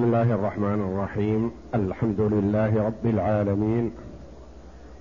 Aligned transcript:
بسم 0.00 0.08
الله 0.08 0.34
الرحمن 0.34 0.80
الرحيم. 0.92 1.50
الحمد 1.74 2.20
لله 2.20 2.86
رب 2.86 3.06
العالمين. 3.06 3.90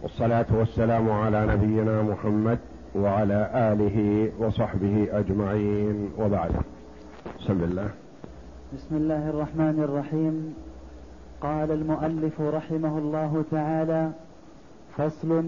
والصلاة 0.04 0.46
والسلام 0.52 1.12
على 1.12 1.46
نبينا 1.46 2.02
محمد 2.02 2.60
وعلى 2.96 3.50
آله 3.54 4.30
وصحبه 4.40 5.08
أجمعين. 5.12 6.10
وبعد. 6.20 6.52
بسم 7.40 7.64
الله. 7.64 7.90
بسم 8.74 8.96
الله 8.96 9.30
الرحمن 9.30 9.80
الرحيم. 9.84 10.54
قال 11.42 11.72
المؤلف 11.72 12.42
رحمه 12.42 12.98
الله 12.98 13.44
تعالى 13.52 14.12
فصل 14.98 15.44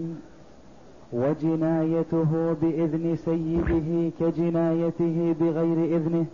وجنايته 1.12 2.56
بإذن 2.62 3.16
سيده 3.16 4.10
كجنايته 4.20 5.34
بغير 5.40 5.96
إذنه. 5.96 6.26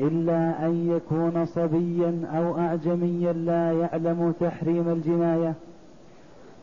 إلا 0.00 0.66
أن 0.66 0.90
يكون 0.96 1.46
صبيا 1.46 2.22
أو 2.36 2.58
أعجميا 2.58 3.32
لا 3.32 3.72
يعلم 3.72 4.34
تحريم 4.40 4.88
الجناية 4.88 5.54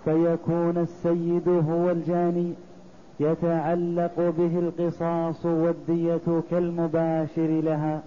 فيكون 0.05 0.77
السيد 0.77 1.47
هو 1.47 1.91
الجاني 1.91 2.53
يتعلق 3.19 4.33
به 4.37 4.59
القصاص 4.59 5.45
والدية 5.45 6.41
كالمباشر 6.51 7.61
لها. 7.63 8.01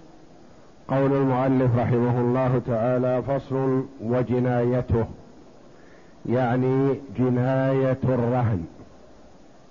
قول 0.89 1.13
المؤلف 1.13 1.79
رحمه 1.79 2.21
الله 2.21 2.61
تعالى 2.67 3.23
فصل 3.23 3.85
وجنايته 4.05 5.05
يعني 6.27 6.95
جناية 7.19 7.99
الرهن. 8.05 8.65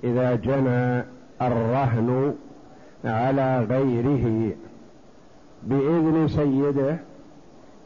إذا 0.03 0.35
جنى 0.35 1.03
الرهن 1.41 2.33
على 3.05 3.65
غيره 3.69 4.51
بإذن 5.63 6.27
سيده 6.27 6.97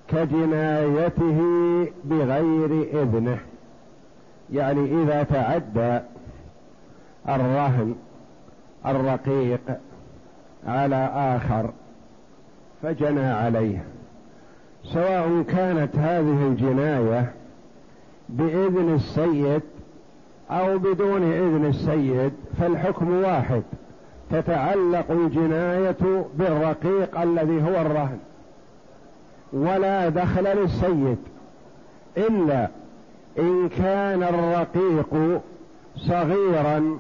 كجنايته 0.08 1.40
بغير 2.04 3.02
إذنه. 3.02 3.40
يعني 4.52 5.04
إذا 5.04 5.24
تعدى 5.24 6.00
الرهن 7.30 7.96
الرقيق 8.86 9.62
على 10.68 11.12
آخر 11.16 11.70
فجنى 12.82 13.26
عليه. 13.26 13.84
سواء 14.84 15.42
كانت 15.48 15.96
هذه 15.96 16.48
الجناية 16.48 17.32
بإذن 18.30 18.94
السيد 18.94 19.62
أو 20.52 20.78
بدون 20.78 21.24
إذن 21.24 21.66
السيد 21.66 22.34
فالحكم 22.60 23.10
واحد. 23.24 23.64
تتعلق 24.32 25.12
الجناية 25.12 26.26
بالرقيق 26.36 27.22
الذي 27.22 27.62
هو 27.64 27.82
الرهن. 27.82 28.20
ولا 29.54 30.10
دخل 30.10 30.44
للسيد 30.44 31.18
إلا 32.18 32.68
إن 33.40 33.70
كان 33.70 34.24
الرقيق 34.24 35.42
صغيرا 35.96 37.00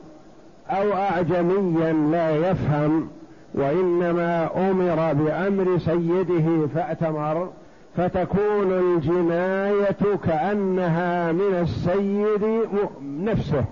أو 0.69 0.93
أعجميا 0.93 1.93
لا 1.93 2.51
يفهم 2.51 3.07
وإنما 3.53 4.49
أمر 4.69 5.13
بأمر 5.13 5.77
سيده 5.77 6.67
فأتمر 6.75 7.49
فتكون 7.97 8.71
الجناية 8.71 10.15
كأنها 10.25 11.31
من 11.31 11.59
السيد 11.61 12.67
نفسه. 13.01 13.65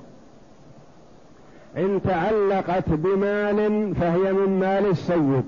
إن 1.78 2.02
تعلقت 2.04 2.90
بمال 2.90 3.96
فهي 3.96 4.34
من 4.34 4.60
مال 4.60 4.86
السيد 4.90 5.44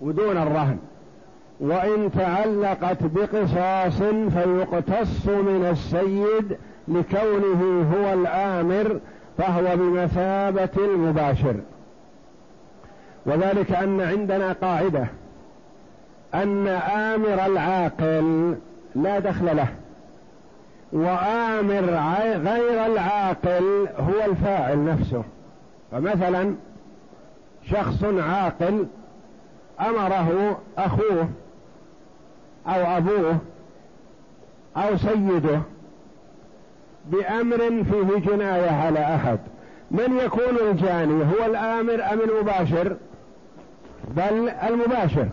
ودون 0.00 0.36
الرهن. 0.36 0.78
وإن 1.60 2.10
تعلقت 2.12 2.98
بقصاص 3.02 4.02
فيقتص 4.34 5.26
من 5.26 5.68
السيد 5.70 6.56
لكونه 6.88 7.86
هو 7.94 8.12
الآمر 8.12 9.00
فهو 9.38 9.76
بمثابة 9.76 10.68
المباشر. 10.78 11.54
وذلك 13.26 13.72
أن 13.72 14.00
عندنا 14.00 14.52
قاعدة 14.52 15.06
أن 16.34 16.68
آمر 16.68 17.46
العاقل 17.46 18.54
لا 18.94 19.18
دخل 19.18 19.56
له. 19.56 19.68
وآمر 20.94 21.84
غير 22.36 22.86
العاقل 22.86 23.88
هو 23.98 24.30
الفاعل 24.30 24.84
نفسه. 24.84 25.24
فمثلا 25.92 26.54
شخص 27.70 28.04
عاقل 28.04 28.86
أمره 29.80 30.58
أخوه 30.78 31.28
أو 32.66 32.96
أبوه 32.96 33.38
أو 34.76 34.96
سيده 34.96 35.60
بأمر 37.06 37.58
فيه 37.58 38.30
جناية 38.30 38.70
على 38.70 39.14
أحد. 39.14 39.38
من 39.90 40.18
يكون 40.24 40.68
الجاني 40.70 41.24
هو 41.24 41.46
الآمر 41.46 42.02
أم 42.12 42.20
المباشر؟ 42.20 42.96
بل 44.08 44.48
المباشر 44.48 45.28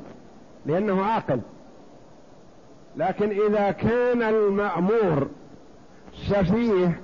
لأنه 0.65 1.05
عاقل. 1.05 1.39
لكن 2.97 3.29
إذا 3.29 3.71
كان 3.71 4.21
المأمور 4.21 5.27
سفيه 6.13 6.99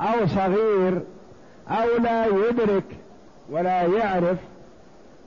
أو 0.00 0.26
صغير 0.26 1.02
أو 1.68 2.02
لا 2.02 2.26
يدرك 2.26 2.84
ولا 3.50 3.82
يعرف 3.82 4.38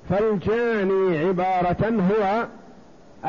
فالجاني 0.09 1.17
عبارة 1.27 2.01
هو 2.11 2.45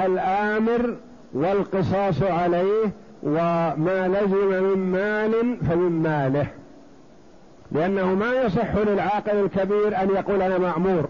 الآمر 0.05 0.97
والقصاص 1.33 2.23
عليه 2.23 2.91
وما 3.23 4.09
لزم 4.09 4.63
من 4.63 4.93
مال 4.93 5.57
فمن 5.57 6.03
ماله. 6.03 6.47
لأنه 7.73 8.15
ما 8.15 8.33
يصح 8.33 8.75
للعاقل 8.75 9.37
الكبير 9.37 10.03
أن 10.03 10.11
يقول 10.11 10.43
أنا 10.43 10.59
مأمور. 10.59 11.09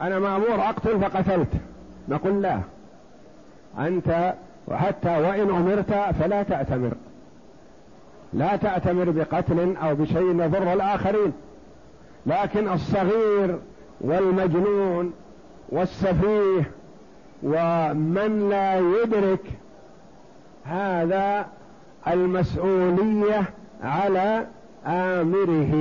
أنا 0.00 0.18
مأمور 0.18 0.54
أقتل 0.54 1.00
فقتلت. 1.00 1.52
نقول 2.08 2.42
لا. 2.42 2.60
أنت 3.78 4.34
وحتى 4.68 5.08
وإن 5.08 5.50
أمرت 5.50 6.14
فلا 6.20 6.42
تأتمر. 6.42 6.92
لا 8.32 8.56
تعتمر 8.56 9.10
بقتل 9.10 9.76
أو 9.76 9.94
بشيء 9.94 10.42
يضر 10.42 10.72
الآخرين. 10.72 11.32
لكن 12.26 12.72
الصغير 12.72 13.58
والمجنون 14.00 15.12
والسفيه 15.68 16.70
ومن 17.42 18.48
لا 18.50 18.78
يدرك 18.78 19.44
هذا 20.64 21.46
المسؤولية 22.08 23.42
على 23.82 24.46
آمره 24.86 25.74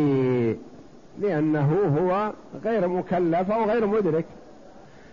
لأنه 1.21 1.95
هو 1.99 2.31
غير 2.65 2.87
مكلف 2.87 3.51
أو 3.51 3.63
غير 3.63 3.87
مدرك. 3.87 4.25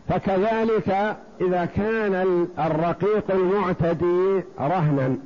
فكذلك 0.09 1.17
إذا 1.41 1.65
كان 1.65 2.47
الرقيق 2.59 3.31
المعتدي 3.31 4.43
رهنا. 4.61 5.17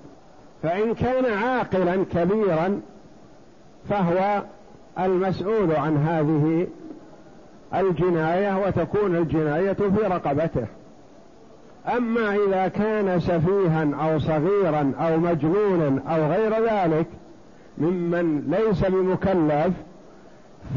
فإن 0.63 0.95
كان 0.95 1.25
عاقلا 1.25 2.05
كبيرا 2.15 2.81
فهو 3.89 4.43
المسؤول 4.99 5.73
عن 5.73 5.97
هذه 5.97 6.67
الجناية 7.75 8.67
وتكون 8.67 9.17
الجناية 9.17 9.73
في 9.73 10.07
رقبته. 10.07 10.67
أما 11.97 12.35
إذا 12.35 12.69
كان 12.69 13.21
سفيها 13.21 13.89
أو 14.01 14.19
صغيرا 14.19 14.93
أو 15.01 15.19
مجنونا 15.19 16.01
أو 16.09 16.27
غير 16.27 16.55
ذلك 16.71 17.07
ممن 17.79 18.43
ليس 18.49 18.85
بمكلف 18.85 19.75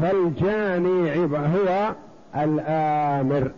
فالجاني 0.02 1.24
هو 1.24 1.94
الآمر. 2.36 3.50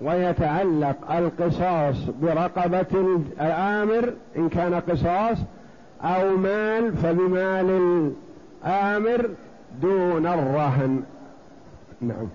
ويتعلق 0.00 1.12
القصاص 1.12 1.96
برقبة 2.22 3.20
الآمر 3.40 4.12
إن 4.36 4.48
كان 4.48 4.74
قصاص 4.74 5.38
أو 6.02 6.36
مال 6.36 6.96
فبمال 6.96 8.12
الآمر 8.64 9.28
دون 9.82 10.26
الرهن. 10.26 11.02
نعم. 12.00 12.28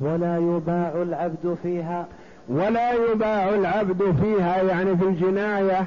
ولا 0.00 0.38
يباع 0.38 0.92
العبد 1.02 1.56
فيها. 1.62 2.06
ولا 2.48 2.92
يباع 2.92 3.48
العبد 3.48 4.14
فيها 4.22 4.62
يعني 4.62 4.96
في 4.96 5.04
الجناية 5.04 5.84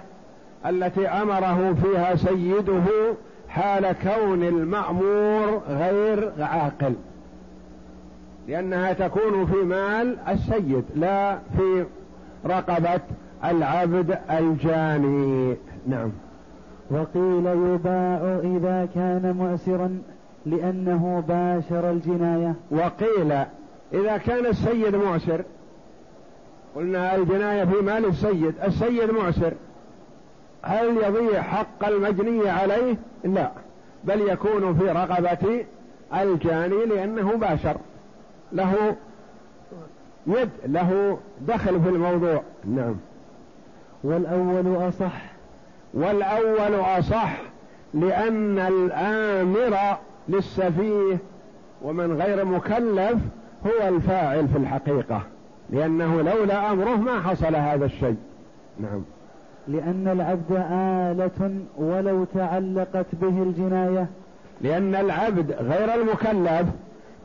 التي 0.65 1.07
أمره 1.07 1.75
فيها 1.83 2.15
سيده 2.15 3.13
حال 3.49 3.95
كون 4.03 4.43
المأمور 4.43 5.61
غير 5.69 6.31
عاقل. 6.39 6.93
لأنها 8.47 8.93
تكون 8.93 9.45
في 9.45 9.55
مال 9.55 10.17
السيد 10.27 10.83
لا 10.95 11.39
في 11.57 11.85
رقبة 12.45 13.01
العبد 13.45 14.17
الجاني. 14.31 15.55
نعم. 15.87 16.11
وقيل 16.91 17.45
يباع 17.45 18.39
إذا 18.43 18.87
كان 18.95 19.35
مؤسرا 19.37 20.01
لأنه 20.45 21.23
باشر 21.27 21.91
الجناية. 21.91 22.55
وقيل 22.71 23.31
إذا 23.93 24.17
كان 24.17 24.45
السيد 24.45 24.95
معسر 24.95 25.43
قلنا 26.75 27.15
الجناية 27.15 27.65
في 27.65 27.81
مال 27.81 28.05
السيد 28.05 28.53
السيد 28.63 29.11
معسر 29.11 29.53
هل 30.61 30.97
يضيع 30.97 31.41
حق 31.41 31.87
المجني 31.87 32.49
عليه؟ 32.49 32.97
لا 33.23 33.51
بل 34.03 34.21
يكون 34.21 34.75
في 34.75 34.89
رقبة 34.89 35.65
الجاني 36.13 36.85
لأنه 36.85 37.35
باشر. 37.35 37.77
له 38.53 38.95
يد 40.27 40.49
له 40.65 41.17
دخل 41.47 41.81
في 41.81 41.89
الموضوع. 41.89 42.41
نعم. 42.65 42.95
والأول 44.03 44.87
أصح. 44.87 45.21
والأول 45.93 46.75
أصح 46.99 47.41
لأن 47.93 48.59
الآمر 48.59 49.97
للسفيه 50.29 51.17
ومن 51.81 52.21
غير 52.21 52.45
مكلف 52.45 53.17
هو 53.65 53.87
الفاعل 53.87 54.47
في 54.47 54.57
الحقيقة 54.57 55.21
لأنه 55.69 56.21
لولا 56.21 56.71
أمره 56.71 56.95
ما 56.95 57.21
حصل 57.21 57.55
هذا 57.55 57.85
الشيء. 57.85 58.17
نعم. 58.79 59.01
لأن 59.67 60.07
العبد 60.07 60.65
آلة 60.71 61.55
ولو 61.77 62.23
تعلقت 62.23 63.05
به 63.21 63.43
الجناية. 63.43 64.07
لأن 64.61 64.95
العبد 64.95 65.51
غير 65.51 65.93
المكلف 65.93 66.67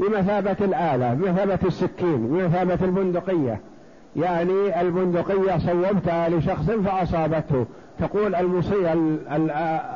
بمثابة 0.00 0.56
الآلة 0.60 1.14
بمثابة 1.14 1.58
السكين 1.64 2.26
بمثابة 2.26 2.78
البندقية. 2.84 3.60
يعني 4.16 4.80
البندقية 4.80 5.58
صوبتها 5.58 6.28
لشخص 6.28 6.70
فأصابته. 6.70 7.66
تقول 7.98 8.34
المصي 8.34 8.92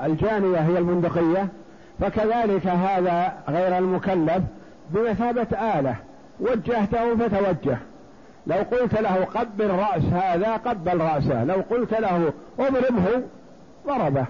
الجانية 0.06 0.58
هي 0.58 0.78
البندقية. 0.78 1.48
فكذلك 2.00 2.66
هذا 2.66 3.32
غير 3.48 3.78
المكلف 3.78 4.42
بمثابة 4.90 5.46
آلة. 5.78 5.96
وجهته 6.40 7.16
فتوجه. 7.16 7.78
لو 8.46 8.56
قلت 8.56 9.00
له 9.00 9.24
قبل 9.34 9.70
رأس 9.70 10.04
هذا 10.04 10.56
قبل 10.56 11.00
رأسه. 11.00 11.44
لو 11.44 11.62
قلت 11.70 11.92
له 11.94 12.32
اضربه 12.58 13.22
ضربه. 13.86 14.24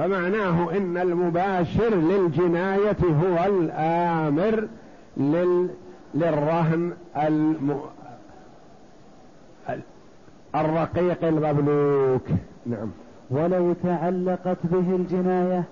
فمعناه 0.00 0.76
إن 0.76 0.96
المباشر 0.96 1.94
للجناية 1.94 2.96
هو 3.02 3.46
الآمر 3.46 4.68
لل... 5.16 5.68
للرهن 6.14 6.92
الم... 7.16 7.80
الرقيق 10.54 11.24
المملوك. 11.24 12.22
نعم. 12.66 12.90
ولو 13.30 13.72
تعلقت 13.72 14.56
به 14.64 14.96
الجناية 14.96 15.64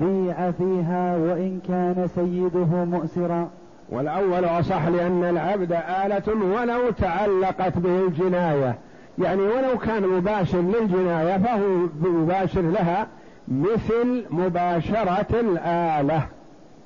بيع 0.00 0.50
فيها 0.50 1.16
وإن 1.16 1.60
كان 1.68 2.08
سيده 2.14 2.84
مؤسرا. 2.84 3.48
والأول 3.88 4.44
أصح 4.44 4.86
لأن 4.86 5.24
العبد 5.24 5.72
آلة 5.72 6.44
ولو 6.44 6.90
تعلقت 6.90 7.78
به 7.78 8.00
الجناية. 8.06 8.78
يعني 9.18 9.42
ولو 9.42 9.78
كان 9.78 10.08
مباشر 10.08 10.60
للجناية 10.60 11.38
فهو 11.38 11.68
مباشر 12.00 12.60
لها. 12.60 13.06
مثل 13.50 14.24
مباشرة 14.30 15.40
الآلة. 15.40 16.26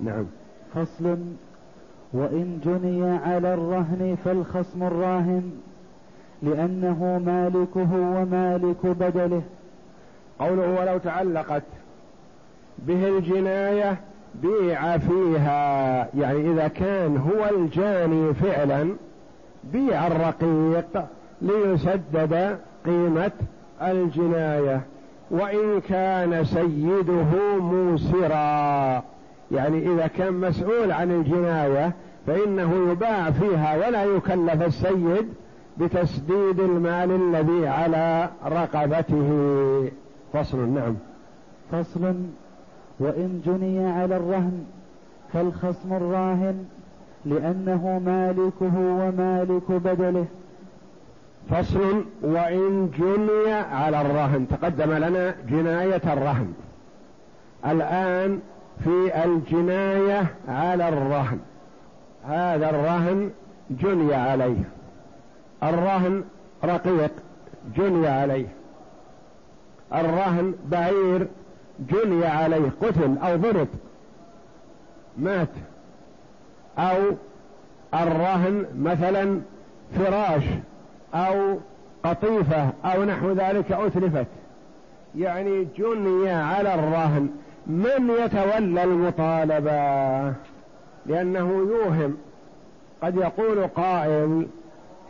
نعم. 0.00 0.24
فصل. 0.74 1.18
وإن 2.12 2.60
جني 2.64 3.18
على 3.18 3.54
الرهن 3.54 4.16
فالخصم 4.24 4.82
الراهن 4.82 5.50
لأنه 6.42 7.22
مالكه 7.26 7.92
ومالك 7.92 8.86
بدله. 8.86 9.42
قوله 10.38 10.80
ولو 10.80 10.98
تعلقت 10.98 11.62
به 12.78 13.08
الجناية 13.08 13.96
بيع 14.34 14.98
فيها 14.98 16.08
يعني 16.18 16.52
إذا 16.52 16.68
كان 16.68 17.16
هو 17.16 17.56
الجاني 17.56 18.34
فعلا 18.34 18.94
بيع 19.72 20.06
الرقيق 20.06 21.04
ليسدد 21.42 22.58
قيمة 22.86 23.32
الجناية. 23.82 24.80
وإن 25.32 25.80
كان 25.80 26.44
سيده 26.44 27.58
موسرا. 27.60 29.02
يعني 29.50 29.92
إذا 29.92 30.06
كان 30.06 30.32
مسؤول 30.32 30.92
عن 30.92 31.10
الجناية 31.10 31.92
فإنه 32.26 32.90
يباع 32.90 33.30
فيها 33.30 33.86
ولا 33.86 34.04
يكلف 34.04 34.62
السيد 34.62 35.28
بتسديد 35.78 36.60
المال 36.60 37.10
الذي 37.10 37.66
على 37.66 38.28
رقبته. 38.46 39.30
فصل 40.32 40.68
نعم. 40.68 40.94
فصل. 41.72 42.14
وإن 43.00 43.40
جني 43.46 43.90
على 43.90 44.16
الرهن 44.16 44.64
فالخصم 45.32 45.92
الراهن 45.92 46.64
لأنه 47.24 48.00
مالكه 48.04 48.78
ومالك 48.78 49.70
بدله. 49.70 50.26
فصل 51.50 52.04
وإن 52.22 52.90
جني 52.98 53.52
على 53.52 54.00
الرهن. 54.00 54.46
تقدم 54.48 54.92
لنا 54.92 55.34
جناية 55.48 56.12
الرهن. 56.12 56.52
الآن 57.66 58.40
في 58.84 59.24
الجناية 59.24 60.26
على 60.48 60.88
الرهن. 60.88 61.38
هذا 62.24 62.70
الرهن 62.70 63.30
جني 63.70 64.14
عليه. 64.14 64.64
الرهن 65.62 66.24
رقيق 66.64 67.12
جني 67.76 68.08
عليه. 68.08 68.46
الرهن 69.94 70.54
بعير 70.66 71.26
جني 71.80 72.26
عليه. 72.26 72.70
قتل 72.82 73.18
أو 73.18 73.36
ضرب. 73.36 73.68
مات. 75.18 75.48
أو 76.78 76.98
الرهن 77.94 78.64
مثلا 78.78 79.40
فراش. 79.98 80.44
أو 81.14 81.58
قطيفة 82.04 82.70
أو 82.84 83.04
نحو 83.04 83.32
ذلك 83.32 83.72
أتلفت. 83.72 84.26
يعني 85.14 85.66
جني 85.78 86.30
على 86.30 86.74
الرهن. 86.74 87.28
من 87.66 88.10
يتولى 88.24 88.84
المطالبة؟ 88.84 90.32
لأنه 91.06 91.66
يوهم. 91.70 92.16
قد 93.02 93.16
يقول 93.16 93.66
قائل 93.66 94.46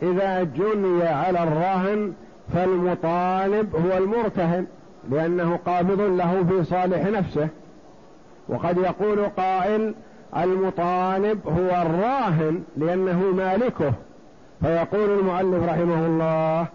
إذا 0.01 0.43
جني 0.43 1.03
على 1.03 1.43
الرهن 1.43 2.13
فالمطالب 2.53 3.75
هو 3.75 3.97
المرتهن 3.97 4.65
لأنه 5.11 5.59
قابض 5.65 6.01
له 6.01 6.45
في 6.49 6.63
صالح 6.63 7.05
نفسه. 7.05 7.47
وقد 8.49 8.77
يقول 8.77 9.25
قائل 9.37 9.93
المطالب 10.37 11.39
هو 11.47 11.81
الراهن 11.81 12.63
لأنه 12.77 13.23
مالكه. 13.37 13.93
فيقول 14.63 15.19
المؤلف 15.19 15.69
رحمه 15.69 16.05
الله 16.05 16.67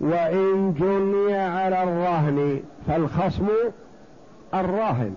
وإن 0.00 0.74
جني 0.78 1.36
على 1.38 1.82
الرهن 1.82 2.60
فالخصم 2.86 3.48
الراهن 4.54 5.14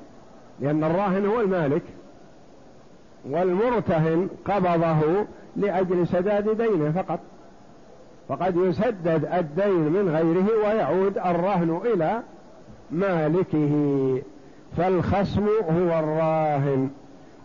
لأن 0.60 0.84
الراهن 0.84 1.26
هو 1.26 1.42
المالك 1.42 1.82
والمرتهن 3.30 4.30
قبضه 4.46 5.26
لأجل 5.56 6.08
سداد 6.08 6.62
دينه 6.62 6.92
فقط. 6.92 7.20
فقد 8.30 8.56
يسدد 8.56 9.30
الدين 9.34 9.80
من 9.80 10.10
غيره 10.10 10.68
ويعود 10.68 11.18
الرهن 11.18 11.82
إلى 11.86 12.20
مالكه. 12.92 14.22
فالخصم 14.78 15.48
هو 15.48 16.00
الراهن 16.00 16.90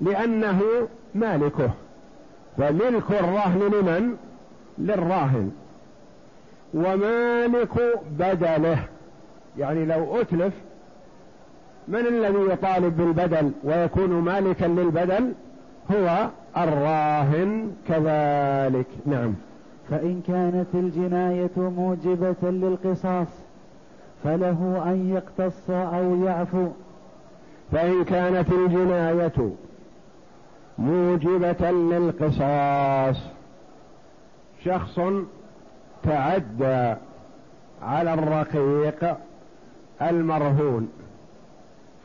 لأنه 0.01 0.61
مالكه. 1.15 1.71
وملك 2.59 3.11
الرهن 3.11 3.61
لمن؟ 3.61 4.17
للراهن. 4.79 5.51
ومالك 6.75 8.01
بدله. 8.19 8.79
يعني 9.59 9.85
لو 9.85 10.21
أتلف 10.21 10.55
من 11.89 12.07
الذي 12.07 12.53
يطالب 12.53 12.97
بالبدل 12.97 13.53
ويكون 13.65 14.11
مالكا 14.11 14.65
للبدل؟ 14.65 15.33
هو 15.91 16.29
الراهن 16.57 17.73
كذلك. 17.89 18.87
نعم. 19.07 19.35
فإن 19.91 20.23
كانت 20.27 20.75
الجناية 20.75 21.51
موجبة 21.57 22.51
للقصاص 22.51 23.29
فله 24.25 24.83
أن 24.87 25.15
يقتص 25.15 25.71
أو 25.71 26.25
يعفو. 26.25 26.69
فإن 27.73 28.05
كانت 28.05 28.49
الجناية 28.53 29.51
موجبة 30.79 31.71
للقصاص 31.71 33.36
شخص 34.67 35.01
تعدى 36.03 36.95
على 37.83 38.15
الرقيق 38.15 39.17
المرهون 40.03 40.89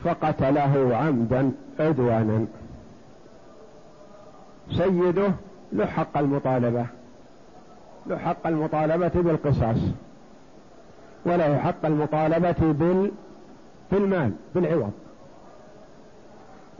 فقتله 0.04 0.96
عمدا 0.96 1.52
عدوانا. 1.80 2.46
سيده 4.70 5.32
له 5.72 5.86
حق 5.86 6.18
المطالبة 6.18 6.86
له 8.06 8.18
حق 8.18 8.46
المطالبة 8.46 9.08
بالقصاص 9.14 9.78
وله 11.24 11.58
حق 11.58 11.86
المطالبة 11.86 12.56
بال 12.60 13.10
بالمال 13.92 14.32
بالعوض. 14.54 14.92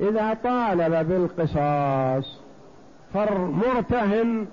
إذا 0.00 0.34
طالب 0.34 1.08
بالقصاص 1.08 2.38
فالمرتهن 3.14 4.46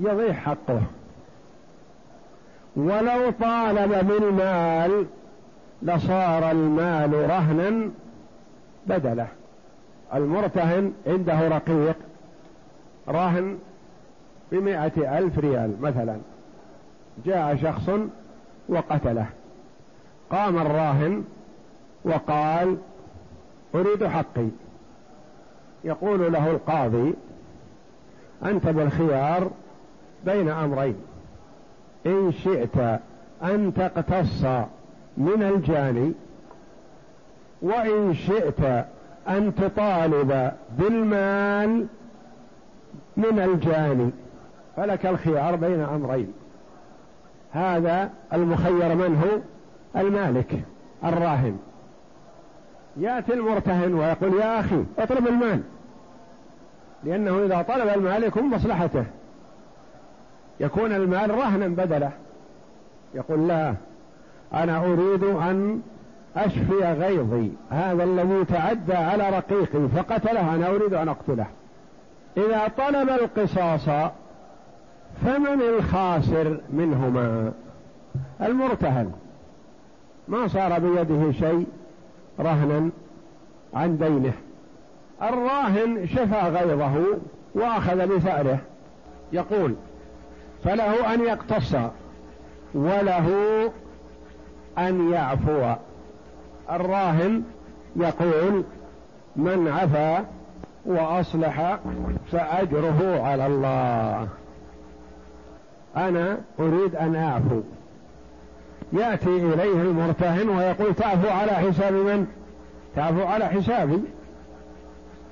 يضيع 0.00 0.32
حقه. 0.32 0.80
ولو 2.76 3.30
طالب 3.30 4.06
بالمال 4.08 5.06
لصار 5.82 6.50
المال 6.50 7.30
رهنا 7.30 7.90
بدله. 8.86 9.26
المرتهن 10.14 10.92
عنده 11.06 11.48
رقيق 11.48 11.96
راهن 13.08 13.58
بمائة 14.52 15.18
ألف 15.18 15.38
ريال 15.38 15.74
مثلا. 15.80 16.16
جاء 17.26 17.56
شخص 17.62 17.90
وقتله. 18.68 19.26
قام 20.30 20.58
الراهن 20.58 21.24
وقال 22.04 22.76
أريد 23.74 24.06
حقي. 24.06 24.48
يقول 25.84 26.32
له 26.32 26.50
القاضي 26.50 27.14
أنت 28.44 28.66
بالخيار 28.66 29.50
بين 30.24 30.48
أمرين. 30.48 30.94
إن 32.06 32.32
شئت 32.32 33.00
أن 33.42 33.72
تقتص 33.76 34.44
من 35.16 35.42
الجاني 35.42 36.12
وإن 37.62 38.14
شئت 38.14 38.84
أن 39.28 39.54
تطالب 39.54 40.52
بالمال 40.78 41.86
من 43.16 43.38
الجاني. 43.38 44.10
فلك 44.76 45.06
الخيار 45.06 45.56
بين 45.56 45.80
أمرين. 45.80 46.32
هذا 47.52 48.10
المخير 48.32 48.94
من 48.94 49.16
هو 49.16 49.40
المالك 50.00 50.60
الراهن. 51.04 51.58
يأتي 52.96 53.32
المرتهن 53.32 53.94
ويقول 53.94 54.34
يا 54.34 54.60
أخي 54.60 54.84
اطلب 54.98 55.26
المال. 55.26 55.62
لأنه 57.04 57.44
إذا 57.44 57.62
طلب 57.62 57.88
المال 57.88 58.24
يكون 58.24 58.44
مصلحته. 58.44 59.04
يكون 60.60 60.92
المال 60.92 61.30
رهنا 61.30 61.68
بدله 61.68 62.10
يقول 63.14 63.48
لا 63.48 63.74
أنا 64.54 64.84
أريد 64.84 65.24
أن 65.24 65.80
أشفي 66.36 66.84
غيظي. 66.84 67.50
هذا 67.70 68.04
الذي 68.04 68.44
تعدى 68.44 68.94
على 68.94 69.30
رقيقي 69.30 69.88
فقتله 69.88 70.54
أنا 70.54 70.68
أريد 70.70 70.94
أن 70.94 71.08
أقتله. 71.08 71.46
إذا 72.36 72.68
طلب 72.78 73.08
القصاص 73.08 74.10
فمن 75.24 75.62
الخاسر 75.62 76.60
منهما؟ 76.70 77.52
المرتهن. 78.42 79.12
ما 80.28 80.48
صار 80.48 80.78
بيده 80.78 81.32
شيء 81.32 81.66
رهنا 82.40 82.90
عن 83.74 83.98
دينه. 83.98 84.32
الراهن 85.22 86.06
شفى 86.06 86.40
غيظه 86.40 87.04
وأخذ 87.54 88.06
بثأره 88.06 88.58
يقول 89.32 89.74
فله 90.64 91.14
أن 91.14 91.20
يقتص 91.24 91.74
وله 92.74 93.28
أن 94.78 95.12
يعفو. 95.12 95.74
الراهن 96.70 97.42
يقول 97.96 98.64
من 99.36 99.68
عفا 99.68 100.24
وأصلح 100.86 101.78
فأجره 102.32 103.22
على 103.22 103.46
الله. 103.46 104.28
أنا 105.96 106.38
أريد 106.60 106.96
أن 106.96 107.16
أعفو. 107.16 107.60
يأتي 108.92 109.28
إليه 109.28 109.82
المرتهن 109.82 110.48
ويقول 110.48 110.94
تعفو 110.94 111.28
على 111.28 111.52
حساب 111.52 111.92
من؟ 111.92 112.26
تعفو 112.96 113.22
على 113.24 113.46
حسابي. 113.46 114.00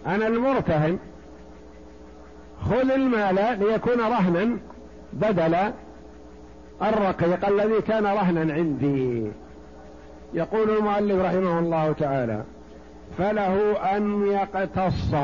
أنا 0.07 0.27
المرتهن. 0.27 0.99
خذ 2.71 2.91
المال 2.91 3.59
ليكون 3.59 4.01
رهنا. 4.01 4.57
بدل 5.13 5.57
الرقيق 6.83 7.47
الذي 7.49 7.81
كان 7.81 8.07
رهنا 8.07 8.55
عندي. 8.55 9.27
يقول 10.35 10.71
المؤلف 10.71 11.25
رحمه 11.25 11.59
الله 11.59 11.93
تعالى 11.93 12.43
فله 13.19 13.77
أن 13.97 14.27
يقتص 14.27 15.15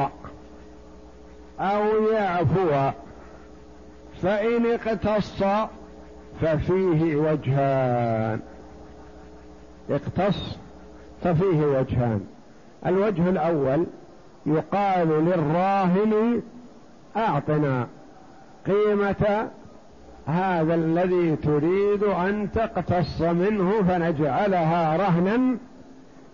أو 1.61 2.03
يعفو 2.13 2.91
فإن 4.23 4.67
اقتص 4.67 5.43
ففيه 6.41 7.17
وجهان. 7.17 8.41
اقتص 9.91 10.57
ففيه 11.23 11.67
وجهان. 11.67 12.27
الوجه 12.87 13.29
الأول 13.29 13.87
يقال 14.47 15.09
للراهن 15.09 16.43
أعطنا 17.17 17.87
قيمة 18.67 19.49
هذا 20.27 20.75
الذي 20.75 21.37
تريد 21.37 22.03
أن 22.03 22.49
تقتص 22.53 23.23
منه 23.23 23.73
فنجعلها 23.89 24.97
رهنا 24.97 25.57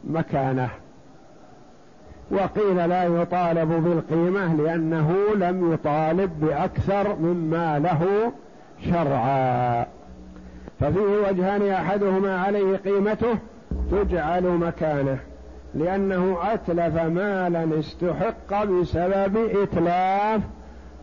مكانه. 0.05 0.69
وقيل 2.31 2.89
لا 2.89 3.05
يطالب 3.05 3.69
بالقيمة 3.69 4.55
لأنه 4.55 5.17
لم 5.35 5.73
يطالب 5.73 6.31
بأكثر 6.41 7.17
مما 7.17 7.79
له 7.79 8.33
شرعا. 8.91 9.87
ففيه 10.81 11.29
وجهان 11.29 11.69
أحدهما 11.69 12.39
عليه 12.41 12.77
قيمته 12.77 13.39
تجعل 13.91 14.45
مكانه 14.45 15.19
لأنه 15.75 16.39
أتلف 16.43 17.03
مالا 17.03 17.79
استحق 17.79 18.65
بسبب 18.65 19.37
إتلاف 19.63 20.41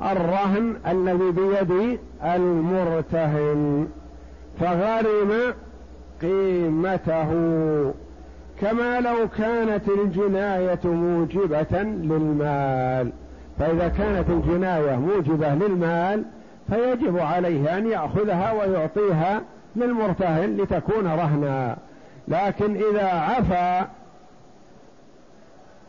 الرهن 0.02 0.76
الذي 0.88 1.32
بيد 1.32 2.00
المرتهن 2.24 3.88
فغرم 4.60 5.54
قيمته. 6.22 7.32
كما 8.62 9.00
لو 9.00 9.28
كانت 9.38 9.90
الجناية 9.90 10.80
موجبة 10.84 11.82
للمال 11.82 13.12
فإذا 13.60 13.88
كانت 13.88 14.30
الجناية 14.30 14.96
موجبة 14.96 15.56
للمال 15.56 16.26
فيجب 16.70 17.20
عليه 17.20 17.78
أن 17.78 17.88
يأخذها 17.88 18.52
ويعطيها 18.52 19.42
للمرتهن 19.76 20.58
لتكون 20.58 21.08
رهنا. 21.08 21.78
لكن 22.28 22.76
إذا 22.76 23.06
عفا 23.06 23.80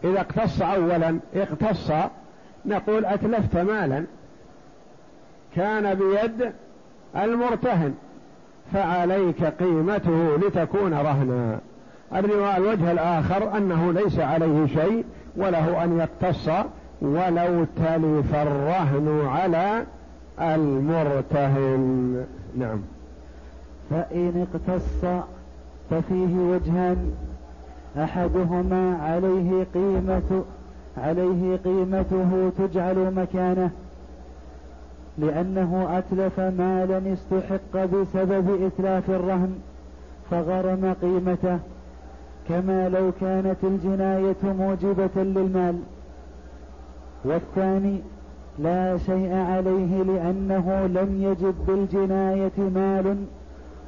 إذا 0.04 0.20
اقتص 0.20 0.62
اولا 0.62 1.18
اقتص 1.34 1.90
نقول 2.66 3.04
أتلفت 3.04 3.56
مالا. 3.56 4.04
كان 5.56 5.94
بيد 5.94 6.52
المرتهن 7.16 7.94
فعليك 8.72 9.44
قيمته 9.44 10.36
لتكون 10.36 10.94
رهنا. 10.94 11.58
الوجه 12.56 12.92
الآخر 12.92 13.56
أنه 13.56 13.92
ليس 13.92 14.18
عليه 14.18 14.66
شيء 14.66 15.04
وله 15.36 15.84
أن 15.84 15.98
يقتص 15.98 16.48
ولو 17.02 17.64
تلف 17.76 18.34
الرهن 18.34 19.26
على 19.26 19.84
المرتهن. 20.40 22.26
نعم. 22.56 22.80
فإن 23.90 24.46
اقتص 24.54 25.24
ففيه 25.90 26.36
وجهان 26.36 27.12
أحدهما 27.96 28.98
عليه 29.02 29.66
قيمة 29.74 30.44
عليه 31.04 31.56
قيمته 31.64 32.50
تجعل 32.58 33.14
مكانه 33.14 33.70
لأنه 35.18 35.98
أتلف 35.98 36.40
مالا 36.40 37.12
استحق 37.12 37.84
بسبب 37.84 38.64
إتلاف 38.66 39.10
الرهن 39.10 39.54
فغرم 40.30 40.94
قيمته 41.02 41.58
كما 42.48 42.88
لو 42.88 43.12
كانت 43.20 43.56
الجناية 43.62 44.36
موجبة 44.42 45.22
للمال. 45.22 45.78
والثاني 47.24 48.00
لا 48.58 48.98
شيء 48.98 49.34
عليه 49.34 50.02
لأنه 50.02 50.86
لم 50.86 51.22
يجب 51.22 51.54
بالجناية 51.66 52.58
مال. 52.58 53.16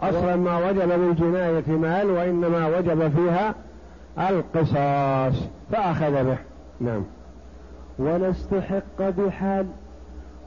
أصلا 0.02 0.37
ما 0.37 0.69
وجب 0.69 0.88
بالجناية 0.88 1.69
مال 1.69 2.11
وإنما 2.11 2.67
وجب 2.67 3.09
فيها 3.09 3.55
القصاص 4.19 5.49
فأخذ 5.73 6.25
به. 6.25 6.38
نعم. 6.81 7.03
ولا 7.99 8.31
استحق 8.31 9.11
بحال 9.19 9.67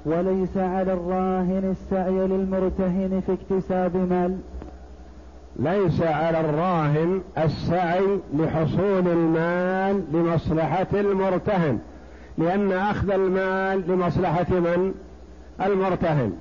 وليس 0.06 0.58
على 0.58 0.94
الراهن 0.94 1.76
السعي 1.76 2.28
للمرتهن 2.28 3.22
في 3.26 3.34
اكتساب 3.34 3.96
مال. 3.96 4.38
ليس 5.60 6.02
على 6.02 6.40
الراهن 6.40 7.22
السعي 7.38 8.20
لحصول 8.34 9.08
المال 9.08 10.04
لمصلحة 10.14 10.88
المرتهن. 10.94 11.80
لأن 12.38 12.72
أخذ 12.72 13.10
المال 13.10 13.92
لمصلحة 13.92 14.52
من؟ 14.52 14.94
المرتهن. 15.66 16.34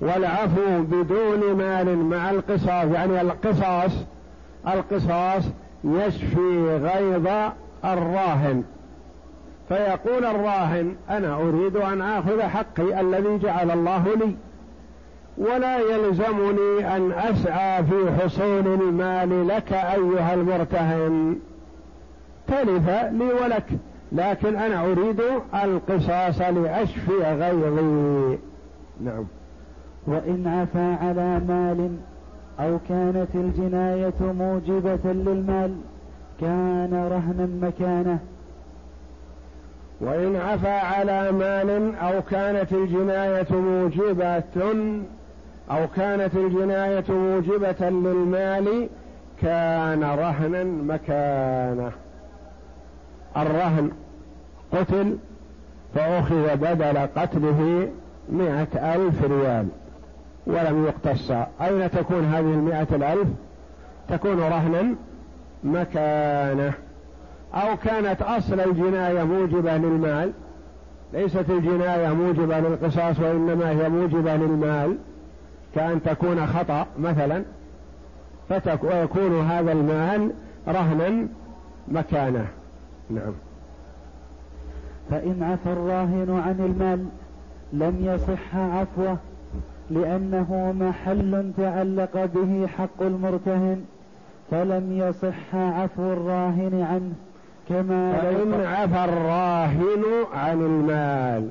والعفو 0.00 0.82
بدون 0.82 1.54
مال 1.54 1.96
مع 1.96 2.30
القصاص 2.30 2.84
يعني 2.92 3.20
القصاص 3.20 3.92
القصاص 4.66 5.44
يشفي 5.84 6.78
غيظ 6.82 7.52
الراهن. 7.84 8.62
فيقول 9.68 10.24
الراهن 10.24 10.94
أنا 11.10 11.36
أريد 11.36 11.76
أن 11.76 12.02
آخذ 12.02 12.42
حقي 12.42 13.00
الذي 13.00 13.38
جعل 13.38 13.70
الله 13.70 14.04
لي. 14.14 14.36
ولا 15.38 15.78
يلزمني 15.78 16.96
أن 16.96 17.12
أسعى 17.12 17.84
في 17.84 18.12
حصول 18.20 18.66
المال 18.66 19.48
لك 19.48 19.72
أيها 19.72 20.34
المرتهن. 20.34 21.36
تلف 22.46 22.88
لي 22.88 23.32
ولك 23.42 23.66
لكن 24.12 24.56
أنا 24.56 24.84
أريد 24.84 25.20
القصاص 25.64 26.40
لأشفي 26.40 27.12
غيظي 27.12 28.38
نعم. 29.00 29.24
وإن 30.06 30.46
عفا 30.46 31.06
على 31.06 31.40
مال 31.48 31.96
أو 32.60 32.78
كانت 32.88 33.28
الجناية 33.34 34.14
موجبة 34.20 35.12
للمال 35.12 35.76
كان 36.40 37.08
رهنا 37.10 37.68
مكانه. 37.68 38.18
وإن 40.00 40.36
عفى 40.36 40.68
على 40.68 41.32
مال 41.32 41.94
أو 41.96 42.22
كانت 42.22 42.72
الجناية 42.72 43.46
موجبة 43.50 44.42
أو 45.70 45.86
كانت 45.96 46.34
الجناية 46.34 47.04
موجبة 47.08 47.90
للمال 47.90 48.88
كان 49.42 50.04
رهنا 50.04 50.64
مكانه. 50.64 51.92
الرهن 53.36 53.90
قتل 54.72 55.16
فأخذ 55.94 56.56
بدل 56.56 56.98
قتله 56.98 57.88
مئة 58.28 58.94
ألف 58.94 59.24
ريال. 59.24 59.66
ولم 60.46 60.84
يقتص. 60.86 61.30
أين 61.60 61.90
تكون 61.90 62.24
هذه 62.24 62.40
المئة 62.40 62.86
الألف؟ 62.92 63.28
تكون 64.08 64.40
رهنا 64.40 64.94
مكانه 65.64 66.72
أو 67.54 67.76
كانت 67.76 68.22
أصل 68.22 68.60
الجناية 68.60 69.24
موجبة 69.24 69.76
للمال 69.76 70.32
ليست 71.12 71.50
الجناية 71.50 72.14
موجبة 72.14 72.60
للقصاص 72.60 73.20
وإنما 73.20 73.70
هي 73.70 73.88
موجبة 73.88 74.36
للمال 74.36 74.96
كأن 75.74 76.02
تكون 76.02 76.46
خطأ 76.46 76.86
مثلا 76.98 77.44
ويكون 78.82 79.40
هذا 79.40 79.72
المال 79.72 80.30
رهنا 80.68 81.28
مكانه. 81.88 82.46
نعم. 83.10 83.32
فإن 85.10 85.42
عفى 85.42 85.72
الراهن 85.72 86.42
عن 86.46 86.64
المال 86.64 87.06
لم 87.72 87.96
يصح 88.00 88.56
عفوه 88.56 89.16
لأنه 89.90 90.74
محل 90.80 91.52
تعلق 91.56 92.24
به 92.24 92.66
حق 92.66 93.02
المرتهن. 93.02 93.84
فلم 94.50 94.92
يصح 94.92 95.54
عفو 95.54 96.12
الراهن 96.12 96.86
عنه 96.90 97.12
كما 97.68 98.12
فإن 98.12 98.54
عفى 98.54 99.04
الراهن 99.04 100.04
عن 100.34 100.60
المال. 100.60 101.48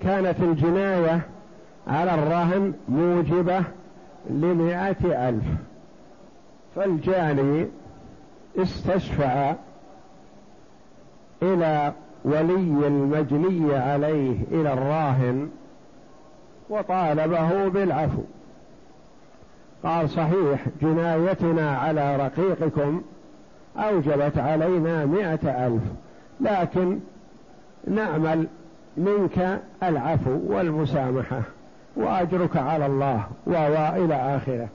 كانت 0.00 0.40
الجناية 0.40 1.20
على 1.86 2.14
الراهن 2.14 2.72
موجبة 2.88 3.62
لمائة 4.30 5.28
ألف. 5.28 5.44
فالجاني 6.76 7.66
استشفع 8.58 9.54
إلى 11.42 11.92
ولي 12.24 12.86
المجني 12.86 13.74
عليه 13.74 14.36
إلى 14.52 14.72
الراهن 14.72 15.48
وطالبه 16.70 17.68
بالعفو. 17.68 18.22
قال 19.84 20.10
صحيح 20.10 20.64
جنايتنا 20.82 21.78
على 21.78 22.16
رقيقكم 22.16 23.02
أوجبت 23.76 24.38
علينا 24.38 25.06
مائة 25.06 25.66
ألف 25.66 25.82
لكن 26.40 26.98
نعمل 27.88 28.46
منك 28.96 29.60
العفو 29.82 30.38
والمسامحة 30.46 31.40
وأجرك 31.96 32.56
على 32.56 32.86
الله 32.86 33.24
وإلى 33.46 34.14
آخرة. 34.14 34.68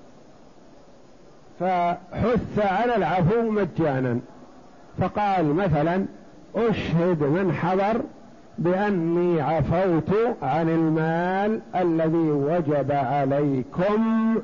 فحث 1.60 2.60
على 2.60 2.96
العفو 2.96 3.52
مجانا. 3.52 4.20
فقال 5.00 5.54
مثلا 5.54 6.06
أشهد 6.56 7.24
من 7.24 7.54
حضر 7.54 8.02
بأني 8.58 9.42
عفوت 9.42 10.12
عن 10.42 10.70
المال 10.70 11.62
الذي 11.76 12.32
وجب 12.32 12.92
عليكم 12.92 14.36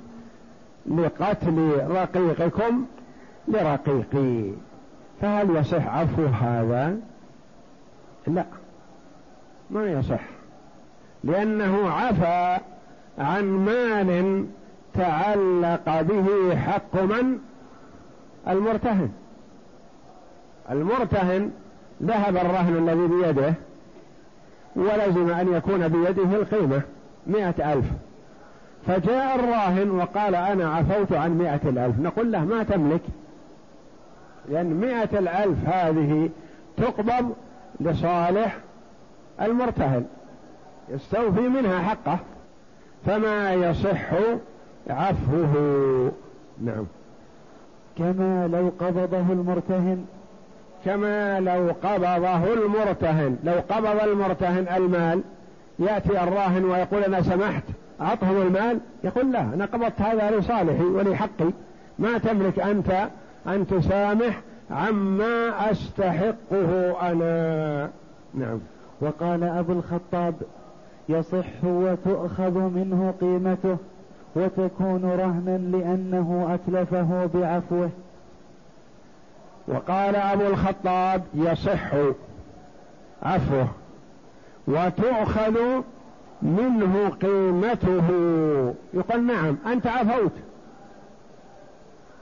لقتل 0.87 1.87
رقيقكم 1.89 2.85
لرقيقي. 3.47 4.51
فهل 5.21 5.55
يصح 5.55 5.87
عفو 5.87 6.25
هذا؟ 6.25 6.97
لا 8.27 8.45
ما 9.69 9.91
يصح. 9.91 10.21
لأنه 11.23 11.89
عفى 11.89 12.57
عن 13.17 13.43
مال 13.43 14.45
تعلق 14.93 16.01
به 16.01 16.55
حق 16.55 17.03
من؟ 17.03 17.39
المرتهن. 18.47 19.11
المرتهن 20.71 21.51
ذهب 22.03 22.37
الرهن 22.37 22.77
الذي 22.77 23.07
بيده 23.07 23.53
ولزم 24.75 25.29
أن 25.29 25.53
يكون 25.53 25.87
بيده 25.87 26.23
القيمة 26.23 26.81
مئة 27.27 27.73
ألف. 27.73 27.85
فجاء 28.87 29.35
الراهن 29.35 29.91
وقال 29.91 30.35
أنا 30.35 30.69
عفوت 30.69 31.13
عن 31.13 31.37
مئة 31.37 31.69
الألف. 31.69 31.99
نقول 31.99 32.31
له 32.31 32.45
ما 32.45 32.63
تملك؟ 32.63 33.01
لأن 34.49 34.65
مئة 34.65 35.19
الألف 35.19 35.57
هذه 35.65 36.29
تقبض 36.77 37.33
لصالح 37.79 38.57
المرتهن 39.41 40.05
يستوفي 40.89 41.41
منها 41.41 41.79
حقه 41.79 42.19
فما 43.05 43.53
يصح 43.53 44.13
عفوه. 44.89 46.11
نعم. 46.61 46.85
كما 47.97 48.47
لو 48.47 48.71
قبضه 48.79 49.33
المرتهن. 49.33 50.05
كما 50.85 51.39
لو 51.39 51.73
قبضه 51.83 52.53
المرتهن. 52.53 53.37
لو 53.43 53.53
قبض 53.69 54.03
المرتهن 54.03 54.67
المال 54.75 55.21
يأتي 55.79 56.23
الراهن 56.23 56.65
ويقول 56.65 57.03
أنا 57.03 57.21
سمحت. 57.21 57.63
أعطهم 58.01 58.41
المال 58.41 58.79
يقول 59.03 59.31
لا 59.31 59.41
أنا 59.41 59.65
قبضت 59.65 60.01
هذا 60.01 60.37
لصالحي 60.37 60.83
ولحقي 60.83 61.51
ما 61.99 62.17
تملك 62.17 62.59
أنت 62.59 63.07
أن 63.47 63.67
تسامح 63.67 64.41
عما 64.71 65.71
أستحقه 65.71 66.95
أنا. 67.11 67.89
نعم. 68.33 68.59
وقال 69.01 69.43
أبو 69.43 69.73
الخطاب 69.73 70.35
يصح 71.09 71.63
وتؤخذ 71.63 72.57
منه 72.59 73.13
قيمته 73.21 73.77
وتكون 74.35 75.05
رهنا 75.05 75.57
لأنه 75.57 76.49
أتلفه 76.53 77.29
بعفوه. 77.33 77.89
وقال 79.67 80.15
أبو 80.15 80.47
الخطاب 80.47 81.23
يصح 81.33 81.93
عفوه 83.23 83.67
وتؤخذ 84.67 85.81
منه 86.41 87.09
قيمته. 87.21 88.07
يقول 88.93 89.23
نعم 89.23 89.57
أنت 89.67 89.87
عفوت. 89.87 90.31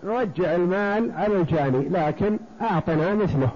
رجع 0.03 0.55
المال 0.55 1.11
على 1.11 1.35
الجاني 1.37 1.89
لكن 1.89 2.37
أعطنا 2.61 3.15
مثله. 3.15 3.49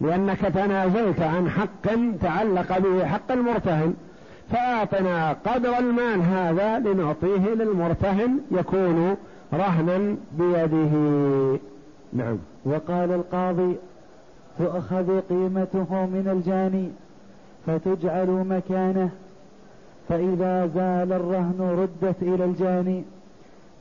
لأنك 0.00 0.40
تنازلت 0.40 1.20
عن 1.20 1.50
حق 1.50 1.94
تعلق 2.22 2.78
به 2.78 3.06
حق 3.06 3.32
المرتهن 3.32 3.94
فأعطنا 4.50 5.32
قدر 5.32 5.78
المال 5.78 6.22
هذا 6.22 6.78
لنعطيه 6.78 7.54
للمرتهن 7.54 8.38
يكون 8.50 9.16
رهنا 9.52 10.16
بيده. 10.38 10.90
نعم. 12.12 12.38
وقال 12.64 13.12
القاضي 13.12 13.76
تؤخذ 14.58 15.20
قيمته 15.20 16.06
من 16.06 16.28
الجاني 16.32 16.90
فتجعل 17.66 18.26
مكانه 18.28 19.10
فإذا 20.08 20.66
زال 20.66 21.12
الرهن 21.12 21.78
ردت 21.78 22.22
إلى 22.22 22.44
الجاني 22.44 23.04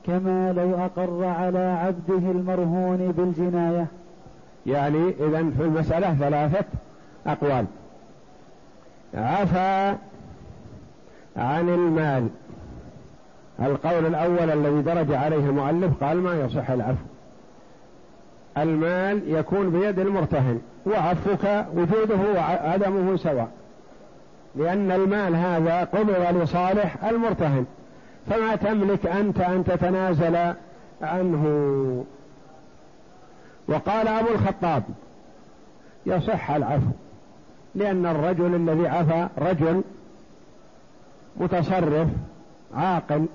كما 0.05 0.53
لو 0.53 0.75
أقر 0.75 1.25
على 1.25 1.59
عبده 1.59 2.31
المرهون 2.31 3.13
بالجناية. 3.17 3.87
يعني 4.65 5.09
إذا 5.19 5.49
في 5.57 5.63
المسألة 5.63 6.13
ثلاثة 6.13 6.65
أقوال. 7.27 7.65
عفى 9.13 9.95
عن 11.37 11.69
المال. 11.69 12.27
القول 13.59 14.05
الأول 14.05 14.51
الذي 14.51 14.81
درج 14.81 15.13
عليه 15.13 15.49
المؤلف 15.49 16.03
قال 16.03 16.17
ما 16.17 16.39
يصح 16.39 16.69
العفو. 16.69 17.05
المال 18.57 19.21
يكون 19.27 19.69
بيد 19.69 19.99
المرتهن 19.99 20.61
وعفوك 20.85 21.65
وجوده 21.75 22.33
وعدمه 22.35 23.17
سواء. 23.17 23.47
لأن 24.55 24.91
المال 24.91 25.35
هذا 25.35 25.83
قبض 25.83 26.41
لصالح 26.41 27.03
المرتهن. 27.03 27.65
فما 28.29 28.55
تملك 28.55 29.05
أنت 29.05 29.39
أن 29.39 29.63
تتنازل 29.63 30.53
عنه. 31.01 32.05
وقال 33.67 34.07
أبو 34.07 34.27
الخطاب 34.27 34.83
يصح 36.05 36.51
العفو 36.51 36.91
لأن 37.75 38.05
الرجل 38.05 38.55
الذي 38.55 38.87
عفى 38.87 39.27
رجل 39.37 39.81
متصرف 41.37 42.07
عاقل 42.75 43.25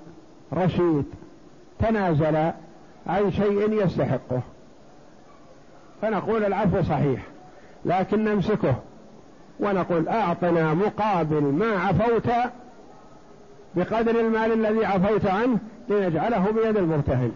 رشيد 0.53 1.05
تنازل 1.79 2.35
عن 3.07 3.31
شيء 3.31 3.83
يستحقه. 3.85 4.41
فنقول 6.01 6.45
العفو 6.45 6.83
صحيح 6.83 7.21
لكن 7.85 8.23
نمسكه. 8.23 8.75
ونقول 9.59 10.07
أعطنا 10.07 10.73
مقابل 10.73 11.41
ما 11.41 11.71
عفوت 11.79 12.29
بقدر 13.75 14.19
المال 14.19 14.51
الذي 14.51 14.85
عفوت 14.85 15.25
عنه 15.25 15.57
لنجعله 15.89 16.51
بيد 16.51 16.77
المرتهن 16.77 17.31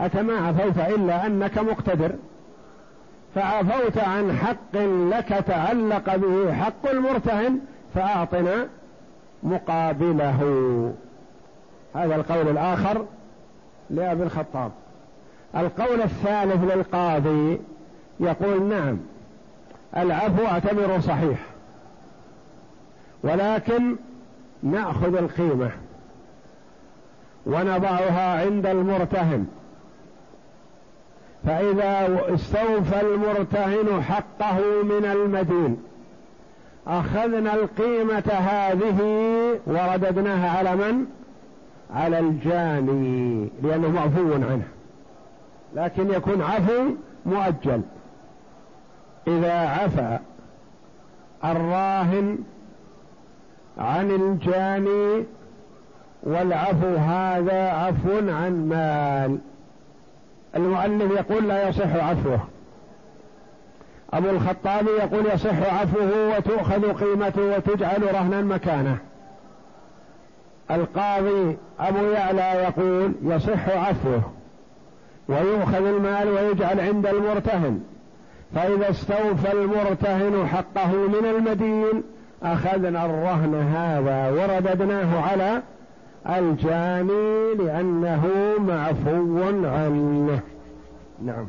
أتما 0.00 0.36
عفوت 0.36 0.78
إلا 0.78 1.26
أنك 1.26 1.58
مقتدر. 1.58 2.10
فعفوت 3.34 3.98
عن 3.98 4.32
حق 4.32 4.76
لك 5.10 5.28
تعلق 5.46 6.16
به 6.16 6.52
حق 6.52 6.90
المرتهن 6.90 7.58
فأعطنا 7.94 8.66
مقابله. 9.42 10.40
هذا 11.94 12.16
القول 12.16 12.48
الآخر 12.48 13.04
لأبي 13.90 14.22
الخطاب. 14.22 14.72
القول 15.56 16.02
الثالث 16.02 16.74
للقاضي 16.74 17.60
يقول 18.20 18.62
نعم 18.62 18.98
العفو 19.96 20.46
اعتبره 20.46 20.98
صحيح. 20.98 21.38
ولكن 23.22 23.96
ناخذ 24.62 25.16
القيمة 25.16 25.70
ونضعها 27.46 28.44
عند 28.44 28.66
المرتهن. 28.66 29.46
فإذا 31.46 32.20
استوفى 32.34 33.00
المرتهن 33.00 34.02
حقه 34.02 34.58
من 34.82 35.04
المدين 35.04 35.82
أخذنا 36.86 37.54
القيمة 37.54 38.32
هذه 38.32 39.00
ورددناها 39.66 40.58
على 40.58 40.76
من؟ 40.76 41.06
على 41.94 42.18
الجاني 42.18 43.48
لأنه 43.62 43.88
معفو 43.88 44.32
عنه. 44.32 44.68
لكن 45.74 46.10
يكون 46.10 46.42
عفو 46.42 46.82
مؤجل. 47.26 47.82
إذا 49.26 49.52
عفى 49.52 50.18
الراهن 51.44 52.38
عن 53.78 54.10
الجاني 54.10 55.24
والعفو 56.22 56.96
هذا 56.96 57.70
عفو 57.70 58.16
عن 58.16 58.68
مال. 58.68 59.38
المؤلف 60.56 61.12
يقول 61.12 61.48
لا 61.48 61.68
يصح 61.68 61.94
عفوه. 61.94 62.40
أبو 64.12 64.30
الخطاب 64.30 64.86
يقول 64.86 65.26
يصح 65.26 65.80
عفوه 65.80 66.36
وتؤخذ 66.36 66.92
قيمته 66.92 67.56
وتجعل 67.56 68.14
رهنا 68.14 68.42
مكانه. 68.42 68.98
القاضي 70.70 71.56
أبو 71.80 72.04
يعلى 72.04 72.62
يقول 72.62 73.12
يصح 73.22 73.68
عفوه 73.68 74.22
ويؤخذ 75.28 75.86
المال 75.86 76.28
ويجعل 76.28 76.80
عند 76.80 77.06
المرتهن. 77.06 77.80
فإذا 78.54 78.90
استوفى 78.90 79.52
المرتهن 79.52 80.46
حقه 80.46 80.92
من 80.92 81.26
المدين 81.36 82.02
أخذنا 82.42 83.06
الرهن 83.06 83.54
هذا 83.54 84.30
ورددناه 84.30 85.20
على 85.20 85.62
الجاني 86.38 87.54
لأنه 87.54 88.26
معفو 88.58 89.42
عنه. 89.64 90.40
نعم. 91.24 91.46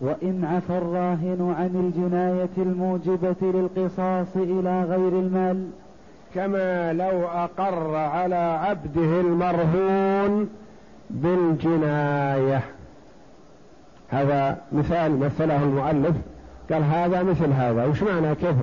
وإن 0.00 0.44
عفى 0.44 0.78
الراهن 0.78 1.54
عن 1.58 1.70
الجناية 1.86 2.56
الموجبة 2.58 3.36
للقصاص 3.42 4.36
إلى 4.36 4.82
غير 4.82 5.08
المال. 5.08 5.68
كما 6.34 6.92
لو 6.92 7.24
أقر 7.24 7.94
على 7.96 8.34
عبده 8.34 9.20
المرهون 9.20 10.48
بالجناية. 11.10 12.60
هذا 14.14 14.58
مثال 14.72 15.18
مثله 15.18 15.62
المؤلف 15.62 16.16
قال 16.72 16.82
هذا 16.82 17.22
مثل 17.22 17.52
هذا 17.52 17.84
وش 17.84 18.02
معنى 18.02 18.34
كيف 18.34 18.56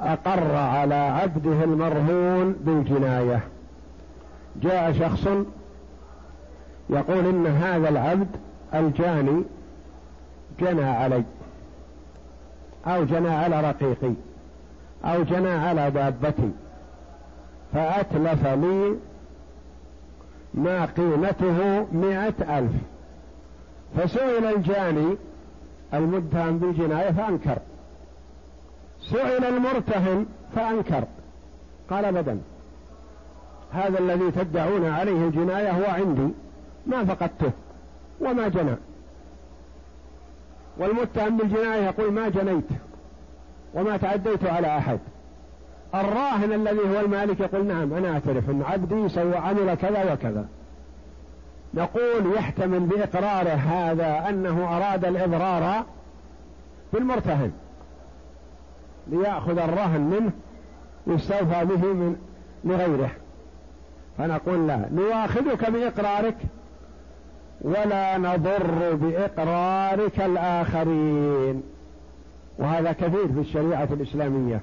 أقر 0.00 0.56
على 0.56 0.94
عبده 0.94 1.64
المرهون 1.64 2.52
بالجناية؟ 2.52 3.40
جاء 4.62 4.92
شخص 4.92 5.26
يقول 6.90 7.26
إن 7.26 7.46
هذا 7.46 7.88
العبد 7.88 8.28
الجاني 8.74 9.42
جنى 10.60 10.84
علي 10.84 11.22
أو 12.86 13.04
جنى 13.04 13.28
على 13.28 13.60
رقيقي 13.60 14.12
أو 15.04 15.22
جنى 15.22 15.50
على 15.50 15.90
دابتي 15.90 16.50
فأتلف 17.74 18.46
لي 18.46 18.96
ما 20.54 20.84
قيمته 20.84 21.86
مئة 21.92 22.58
ألف. 22.58 22.72
فسئل 23.96 24.44
الجاني 24.44 25.16
المتهم 25.94 26.58
بالجناية 26.58 27.10
فأنكر. 27.10 27.58
سئل 29.10 29.44
المرتهن 29.44 30.26
فأنكر. 30.54 31.04
قال 31.90 32.04
أبدا 32.04 32.40
هذا 33.72 33.98
الذي 33.98 34.30
تدعون 34.30 34.86
عليه 34.86 35.24
الجناية 35.24 35.70
هو 35.70 35.84
عندي. 35.84 36.32
ما 36.86 37.04
فقدته 37.04 37.52
وما 38.20 38.48
جنى. 38.48 38.76
والمتهم 40.78 41.36
بالجناية 41.36 41.82
يقول 41.84 42.12
ما 42.12 42.28
جنيت 42.28 42.68
وما 43.74 43.96
تعديت 43.96 44.44
على 44.44 44.78
أحد. 44.78 44.98
الراهن 45.94 46.52
الذي 46.52 46.80
هو 46.80 47.00
المالك 47.00 47.40
يقول 47.40 47.66
نعم 47.66 47.92
أنا 47.92 48.12
أعترف 48.12 48.50
أن 48.50 48.62
عبدي 48.62 49.08
سوى 49.08 49.36
عمل 49.36 49.74
كذا 49.74 50.12
وكذا. 50.12 50.48
نقول 51.74 52.34
يحتمل 52.36 52.80
بإقراره 52.80 53.54
هذا 53.54 54.28
أنه 54.28 54.76
أراد 54.76 55.04
الإضرار 55.04 55.84
بالمرتهن 56.92 57.52
ليأخذ 59.06 59.58
الرهن 59.58 60.00
منه 60.00 60.32
يستوفى 61.06 61.64
به 61.64 61.86
من 61.92 62.16
لغيره. 62.64 63.10
فنقول 64.18 64.66
لا 64.68 64.88
نواخذك 64.92 65.70
بإقرارك 65.70 66.36
ولا 67.60 68.18
نضر 68.18 68.94
بإقرارك 68.94 70.20
الآخرين. 70.20 71.62
وهذا 72.58 72.92
كثير 72.92 73.32
في 73.32 73.40
الشريعة 73.40 73.88
الإسلامية. 73.90 74.60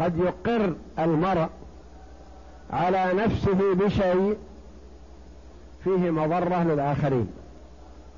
قد 0.00 0.18
يقر 0.18 0.74
المرء 0.98 1.48
على 2.70 3.12
نفسه 3.14 3.74
بشيء 3.74 4.36
فيه 5.86 6.10
مضرة 6.10 6.62
للآخرين. 6.62 7.28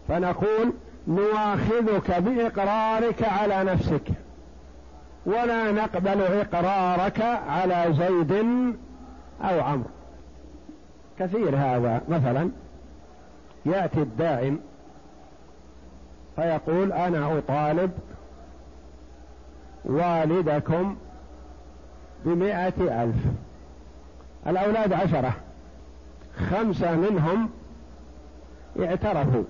فنقول 0.09 0.73
نواخذك 1.09 2.11
بإقرارك 2.21 3.23
على 3.23 3.65
نفسك. 3.65 4.09
ولا 5.27 5.73
نقبل 5.73 6.23
إقرارك 6.23 7.21
على 7.49 7.85
زيد 7.93 8.33
أو 9.43 9.61
عمرو. 9.61 9.91
كثير 11.19 11.57
هذا. 11.57 12.01
مثلا 12.09 12.51
يأتي 13.67 14.03
الداعم 14.03 14.59
فيقول 16.37 16.93
أنا 16.93 17.39
أطالب 17.39 17.91
والدكم 19.85 20.97
بمائة 22.25 23.05
ألف. 23.05 23.17
الأولاد 24.47 24.93
عشرة. 24.93 25.33
خمسة 26.39 26.97
منهم 26.97 27.51
اعترفوا. 28.81 29.45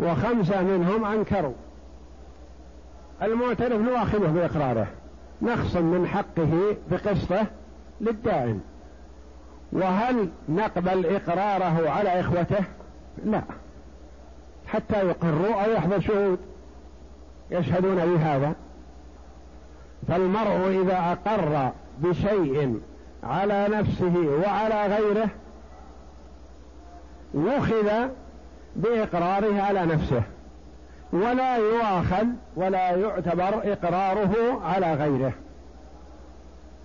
وخمسة 0.00 0.62
منهم 0.62 1.04
أنكروا. 1.04 1.54
المعترف 3.22 3.80
نواخذه 3.80 4.26
بإقراره. 4.26 4.86
نخصم 5.42 5.84
من 5.84 6.06
حقه 6.06 6.76
بقسطه 6.90 7.46
للدائن. 8.00 8.60
وهل 9.72 10.28
نقبل 10.48 11.06
إقراره 11.06 11.90
على 11.90 12.20
إخوته؟ 12.20 12.64
لا. 13.24 13.42
حتى 14.66 15.06
يقروا 15.06 15.64
أو 15.64 15.70
يحضر 15.70 16.00
شهود. 16.00 16.38
يشهدون 17.50 17.96
بهذا. 17.96 18.54
فالمرء 20.08 20.82
إذا 20.82 20.98
أقر 21.12 21.72
بشيء 21.98 22.80
على 23.24 23.68
نفسه 23.68 24.40
وعلى 24.46 24.96
غيره 24.96 25.28
وخذ 27.34 28.08
بإقراره 28.76 29.62
على 29.62 29.86
نفسه 29.86 30.22
ولا 31.12 31.56
يؤاخذ 31.56 32.26
ولا 32.56 32.90
يعتبر 32.90 33.72
إقراره 33.72 34.62
على 34.64 34.94
غيره. 34.94 35.32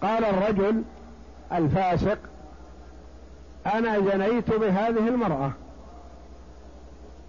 قال 0.02 0.25
الرجل 0.25 0.84
الفاسق 1.52 2.17
أنا 3.73 3.99
جنيت 3.99 4.52
بهذه 4.52 5.08
المرأة 5.08 5.52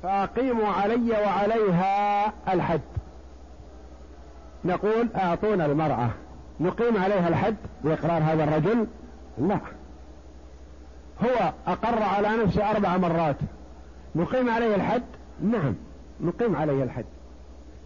فأقيموا 0.02 0.68
علي 0.68 1.10
وعليها 1.10 2.26
الحد. 2.48 2.80
نقول 4.64 5.08
أعطونا 5.16 5.66
المرأة 5.66 6.10
نقيم 6.60 7.02
عليها 7.02 7.28
الحد 7.28 7.56
بإقرار 7.84 8.22
هذا 8.22 8.44
الرجل 8.44 8.86
لا 9.40 9.58
هو 11.24 11.52
أقر 11.66 12.02
على 12.02 12.28
نفسه 12.44 12.70
أربع 12.70 12.96
مرات. 12.96 13.36
نقيم 14.14 14.50
عليه 14.50 14.74
الحد؟ 14.74 15.02
نعم 15.42 15.74
نقيم 16.20 16.56
عليه 16.56 16.82
الحد. 16.82 17.04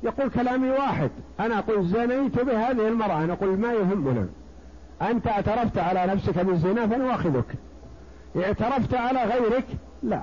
يقول 0.02 0.30
كلامي 0.30 0.70
واحد. 0.70 1.10
أنا 1.40 1.58
أقول 1.58 1.86
زنيت 1.86 2.40
بهذه 2.40 2.88
المرأة. 2.88 3.24
نقول 3.26 3.58
ما 3.58 3.72
يهمنا. 3.72 4.26
أنت 5.02 5.26
اعترفت 5.26 5.78
على 5.78 6.06
نفسك 6.06 6.38
بالزنا 6.38 6.86
فنواخذك. 6.86 7.44
اعترفت 8.36 8.94
على 8.94 9.24
غيرك؟ 9.24 9.64
لا. 10.02 10.22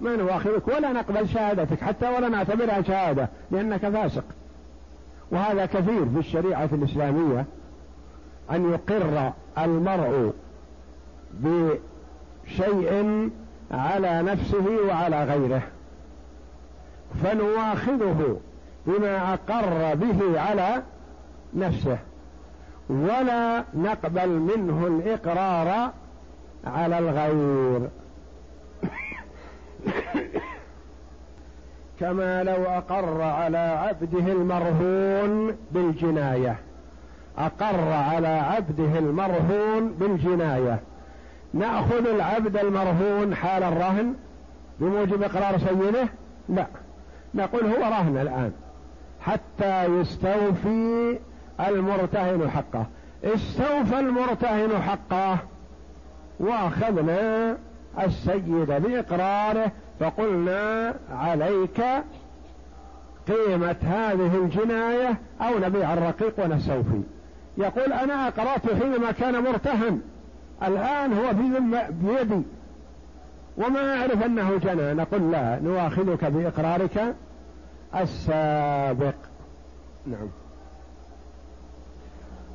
ما 0.00 0.16
نواخذك؟ 0.16 0.68
ولا 0.68 0.92
نقبل 0.92 1.28
شهادتك 1.28 1.80
حتى 1.80 2.08
ولا 2.08 2.28
نعتبرها 2.28 2.82
شهادة 2.82 3.28
لأنك 3.50 3.88
فاسق. 3.88 4.24
وهذا 5.30 5.66
كثير 5.66 6.08
في 6.08 6.18
الشريعة 6.18 6.68
الإسلامية. 6.72 7.44
أن 8.50 8.72
يقر 8.72 9.32
المرء 9.58 10.32
بشيء 11.34 13.30
على 13.70 14.22
نفسه 14.22 14.64
وعلى 14.88 15.24
غيره. 15.24 15.62
فنواخذه 17.22 18.40
بما 18.86 19.32
أقر 19.34 19.94
به 19.94 20.40
على 20.40 20.82
نفسه. 21.54 21.98
ولا 22.88 23.64
نقبل 23.74 24.28
منه 24.28 24.86
الإقرار 24.86 25.92
على 26.66 26.98
الغير. 26.98 27.88
كما 32.00 32.44
لو 32.44 32.64
أقر 32.64 33.22
على 33.22 33.58
عبده 33.58 34.32
المرهون 34.32 35.56
بالجناية. 35.70 36.58
أقر 37.38 37.92
على 37.92 38.28
عبده 38.28 38.98
المرهون 38.98 39.88
بالجناية. 39.88 40.80
نأخذ 41.54 42.06
العبد 42.06 42.56
المرهون 42.56 43.34
حال 43.34 43.62
الرهن 43.62 44.14
بموجب 44.80 45.22
إقرار 45.22 45.58
سيده؟ 45.58 46.08
لا. 46.48 46.66
نقول 47.34 47.64
هو 47.66 47.82
رهن 47.82 48.18
الآن. 48.18 48.52
حتى 49.20 49.84
يستوفي 49.84 51.18
المرتهن 51.68 52.50
حقه. 52.50 52.86
استوفى 53.24 54.00
المرتهن 54.00 54.82
حقه 54.82 55.38
وأخذنا 56.40 57.56
السيد 58.04 58.66
بإقراره 58.66 59.72
فقلنا 60.00 60.94
عليك 61.12 61.80
قيمة 63.28 63.76
هذه 63.82 64.36
الجناية 64.44 65.18
أو 65.40 65.58
نبيع 65.58 65.92
الرقيق 65.92 66.44
ونستوفي. 66.44 67.02
يقول 67.58 67.92
أنا 67.92 68.28
أقرأت 68.28 68.72
حينما 68.82 69.12
كان 69.12 69.42
مرتهن. 69.42 70.00
الآن 70.62 71.12
هو 71.12 71.28
في 71.28 71.60
بيدي. 71.90 72.42
وما 73.56 74.00
أعرف 74.00 74.22
أنه 74.22 74.58
جنى. 74.58 74.94
نقول 74.94 75.32
لا 75.32 75.60
نواخذك 75.60 76.24
بإقرارك 76.24 77.14
السابق. 77.96 79.14
نعم. 80.06 80.28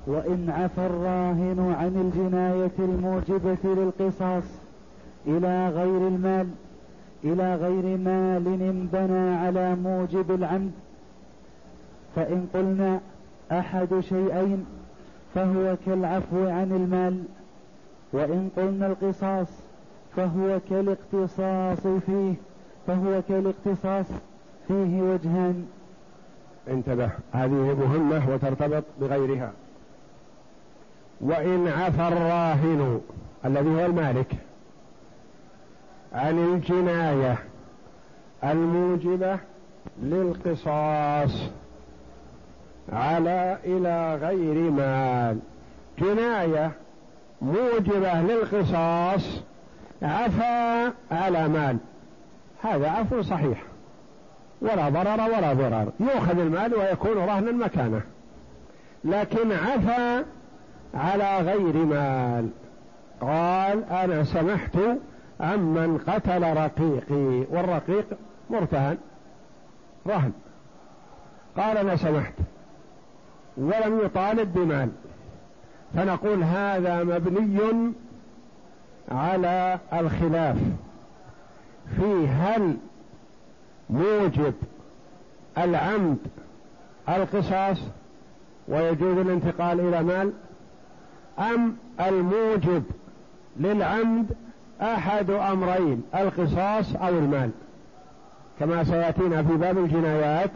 وإن 0.07 0.49
عفى 0.49 0.85
الراهن 0.85 1.75
عن 1.79 2.11
الجناية 2.11 2.71
الموجبة 2.79 3.57
للقصاص 3.63 4.43
إلى 5.27 5.69
غير 5.69 6.07
المال 6.07 6.49
إلى 7.23 7.55
غير 7.55 7.97
مال 7.97 8.47
انبنى 8.47 9.35
على 9.35 9.75
موجب 9.75 10.31
العمد. 10.31 10.71
فإن 12.15 12.47
قلنا 12.53 12.99
أحد 13.51 13.99
شيئين 13.99 14.65
فهو 15.35 15.77
كالعفو 15.85 16.47
عن 16.47 16.71
المال 16.71 17.23
وإن 18.13 18.49
قلنا 18.57 18.87
القصاص 18.87 19.47
فهو 20.15 20.59
كالاقتصاص 20.69 21.87
فيه 22.05 22.33
فهو 22.87 23.21
كالاقتصاص 23.29 24.05
فيه 24.67 25.01
وجهان. 25.01 25.65
انتبه 26.67 27.09
هذه 27.31 27.75
مهمة 27.79 28.29
وترتبط 28.29 28.83
بغيرها. 29.01 29.51
وإن 31.21 31.67
عفى 31.67 32.07
الراهن 32.07 33.01
الذي 33.45 33.69
هو 33.69 33.85
المالك 33.85 34.35
عن 36.13 36.39
الجناية 36.39 37.37
الموجبة 38.43 39.37
للقصاص. 40.01 41.49
على 42.91 43.57
إلى 43.65 44.15
غير 44.15 44.71
مال 44.71 45.39
جناية 45.99 46.71
موجبة 47.41 48.21
للقصاص 48.21 49.41
عفا 50.01 50.85
على 51.11 51.47
مال. 51.47 51.77
هذا 52.63 52.89
عفو 52.89 53.21
صحيح. 53.21 53.63
ولا 54.61 54.89
ضرر 54.89 55.21
ولا 55.21 55.53
ضرر. 55.53 55.91
يؤخذ 55.99 56.39
المال 56.39 56.75
ويكون 56.75 57.17
رهنا 57.17 57.51
مكانه 57.51 58.01
لكن 59.03 59.51
عفا 59.51 60.25
على 60.93 61.37
غير 61.37 61.85
مال. 61.85 62.49
قال 63.21 63.83
أنا 63.91 64.23
سمحت 64.23 64.77
عمن 65.39 65.97
قتل 66.07 66.57
رقيقي. 66.57 67.45
والرقيق 67.49 68.05
مرتهن. 68.49 68.97
رهن. 70.07 70.31
قال 71.57 71.77
أنا 71.77 71.95
سمحت. 71.95 72.33
ولم 73.57 73.99
يطالب 74.05 74.53
بمال. 74.53 74.89
فنقول 75.95 76.43
هذا 76.43 77.03
مبني 77.03 77.91
على 79.11 79.79
الخلاف. 79.93 80.57
في 81.95 82.27
هل 82.27 82.77
موجب 83.89 84.53
العمد 85.57 86.17
القصاص 87.09 87.77
ويجوز 88.67 89.17
الانتقال 89.17 89.79
إلى 89.79 90.03
مال؟ 90.03 90.33
أم 91.39 91.75
الموجب 91.99 92.83
للعمد 93.59 94.25
أحد 94.81 95.29
أمرين 95.29 96.03
القصاص 96.15 96.95
أو 96.95 97.09
المال؟ 97.09 97.49
كما 98.59 98.83
سيأتينا 98.83 99.43
في 99.43 99.57
باب 99.57 99.77
الجنايات 99.77 100.51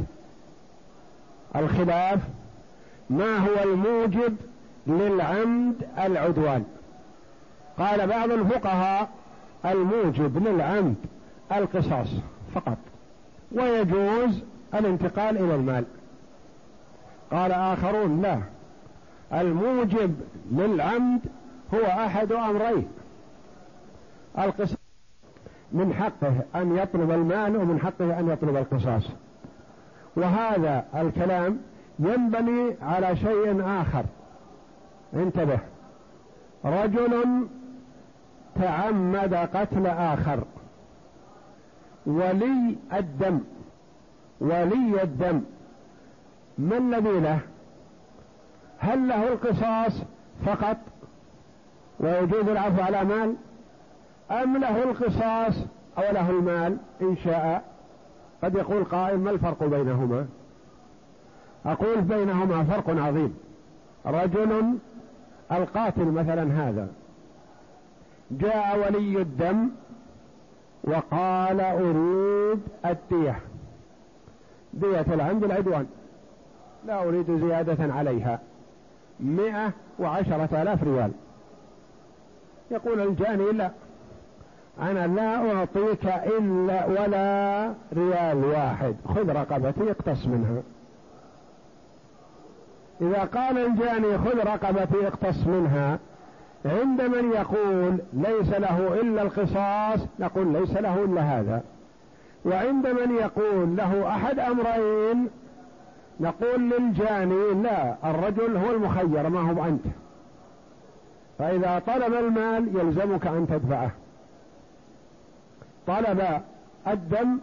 الخلاف 1.56 2.20
ما 3.10 3.38
هو 3.38 3.64
الموجب 3.64 4.36
للعمد 4.88 5.76
العدوان؟ 5.98 6.66
قال 7.78 8.08
بعض 8.08 8.32
الفقهاء 8.32 9.10
الموجب 9.66 10.48
للعمد 10.48 10.96
القصاص 11.52 12.08
فقط 12.56 12.78
ويجوز 13.52 14.44
الانتقال 14.74 15.38
إلى 15.38 15.56
المال. 15.56 15.86
قال 17.32 17.52
آخرون 17.52 18.22
لا 18.22 18.40
الموجب 19.34 20.16
للعمد 20.52 21.20
هو 21.74 21.86
أحد 21.86 22.32
أمرين 22.32 22.88
القصاص 24.40 24.78
من 25.72 25.94
حقه 25.94 26.34
أن 26.56 26.78
يطلب 26.78 27.12
المال 27.12 27.58
ومن 27.58 27.80
حقه 27.80 28.20
أن 28.20 28.30
يطلب 28.30 28.56
القصاص. 28.56 29.04
وهذا 30.16 30.86
الكلام 30.96 31.60
ينبني 32.00 32.76
على 32.82 33.16
شيء 33.16 33.64
آخر. 33.66 34.04
انتبه. 35.14 35.60
رجل 36.66 37.24
تعمد 38.56 39.34
قتل 39.34 39.88
آخر. 39.88 40.44
ولي 42.06 42.76
الدم. 42.94 43.40
ولي 44.42 45.04
الدم. 45.04 45.42
ما 46.58 46.78
الذي 46.78 47.20
له؟ 47.20 47.40
هل 48.80 49.08
له 49.08 49.28
القصاص 49.28 50.02
فقط 50.46 50.78
ويجوز 52.00 52.50
العفو 52.50 52.82
على 52.82 53.04
مال؟ 53.04 53.36
أم 54.32 54.58
له 54.58 54.84
القصاص 54.84 55.56
أو 55.98 56.14
له 56.14 56.30
المال؟ 56.30 56.78
إن 57.02 57.18
شاء. 57.24 57.64
قد 58.44 58.56
يقول 58.56 58.84
قائل 58.84 59.20
ما 59.20 59.32
الفرق 59.32 59.64
بينهما؟ 59.64 60.28
أقول 61.66 62.02
بينهما 62.02 62.64
فرق 62.64 62.90
عظيم. 62.90 63.38
رجل 64.06 64.78
القاتل 65.52 66.06
مثلا 66.06 66.70
هذا. 66.70 66.88
جاء 68.32 68.80
ولي 68.80 69.22
الدم 69.22 69.70
وقال 70.84 71.62
أريد 71.62 72.60
الدية. 72.86 73.40
دية 74.74 75.06
العمد 75.14 75.44
العدوان. 75.44 75.86
لا 76.88 77.04
أريد 77.04 77.40
زيادة 77.40 77.94
عليها. 77.94 78.40
مئة 79.20 79.72
وعشرة 80.00 80.62
آلاف 80.62 80.84
ريال. 80.84 81.12
يقول 82.72 83.00
الجاني 83.02 83.52
لا. 83.52 83.72
أنا 84.82 85.08
لا 85.08 85.56
أعطيك 85.56 86.06
إلا 86.06 86.86
ولا 86.86 87.74
ريال 87.94 88.46
واحد. 88.46 88.96
خذ 89.08 89.30
رقبتي 89.30 89.92
اقتص 89.92 90.26
منها. 90.26 90.62
إذا 93.02 93.24
قال 93.24 93.58
الجاني 93.58 94.18
خذ 94.18 94.38
رقبتي 94.38 95.08
اقتص 95.08 95.48
منها 95.48 96.00
عند 96.66 97.02
من 97.02 97.32
يقول 97.32 97.98
ليس 98.14 98.50
له 98.50 99.02
إلا 99.02 99.22
القصاص 99.22 100.00
نقول 100.20 100.54
ليس 100.54 100.72
له 100.78 101.04
إلا 101.04 101.22
هذا. 101.22 101.64
وعند 102.46 102.88
من 102.88 103.16
يقول 103.16 103.78
له 103.78 104.10
أحد 104.10 104.40
أمرين 104.40 105.30
نقول 106.20 106.70
للجاني 106.70 107.54
لا 107.64 107.96
الرجل 108.04 108.58
هو 108.58 108.72
المخير 108.72 109.30
ما 109.30 109.52
هو 109.52 109.66
أنت. 109.66 109.86
فإذا 111.40 111.82
طلب 111.88 112.14
المال 112.14 112.78
يلزمك 112.78 113.28
أن 113.28 113.48
تدفعه. 113.50 113.92
طلب 115.88 116.42
الدم 116.88 117.40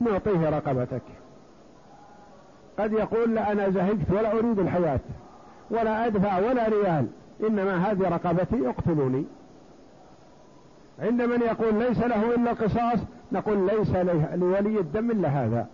نعطيه 0.00 0.48
رقبتك. 0.48 1.02
قد 2.78 2.92
يقول 2.92 3.34
لا 3.34 3.52
أنا 3.52 3.70
زهقت 3.70 4.10
ولا 4.10 4.32
أريد 4.32 4.58
الحياة 4.58 5.00
ولا 5.70 6.06
أدفع 6.06 6.38
ولا 6.38 6.68
ريال 6.68 7.06
إنما 7.48 7.76
هذه 7.76 8.08
رقبتي 8.08 8.68
اقتلوني. 8.68 9.24
عند 10.98 11.22
من 11.22 11.40
يقول 11.40 11.74
ليس 11.74 11.98
له 11.98 12.34
إلا 12.34 12.50
القصاص 12.50 12.98
نقول 13.32 13.66
ليس 13.66 13.90
لولي 14.34 14.80
الدم 14.80 15.10
إلا 15.10 15.28
هذا. 15.28 15.66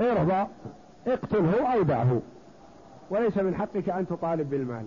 ارضى 0.00 0.46
اقتله 1.06 1.74
أو 1.74 1.82
دعه 1.82 2.20
وليس 3.10 3.38
من 3.38 3.54
حقك 3.54 3.88
أن 3.88 4.06
تطالب 4.06 4.50
بالمال. 4.50 4.84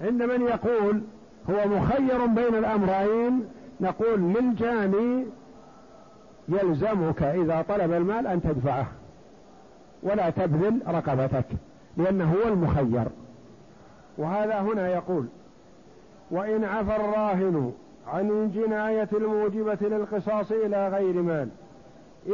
عند 0.00 0.22
من 0.22 0.42
يقول 0.42 1.02
هو 1.50 1.68
مخير 1.68 2.26
بين 2.26 2.54
الأمرين 2.54 3.44
نقول 3.80 4.20
للجاني 4.20 5.26
يلزمك 6.48 7.22
إذا 7.22 7.64
طلب 7.68 7.92
المال 7.92 8.26
أن 8.26 8.42
تدفعه. 8.42 8.86
ولا 10.02 10.30
تبذل 10.30 10.80
رقبتك 10.88 11.46
لأنه 11.96 12.32
هو 12.32 12.48
المخير. 12.48 13.04
وهذا 14.18 14.60
هنا 14.60 14.88
يقول 14.88 15.26
وإن 16.30 16.64
عفى 16.64 16.96
الراهن 16.96 17.72
عن 18.06 18.30
الجناية 18.30 19.08
الموجبة 19.12 19.78
للقصاص 19.80 20.52
إلى 20.52 20.88
غير 20.88 21.22
مال 21.22 21.48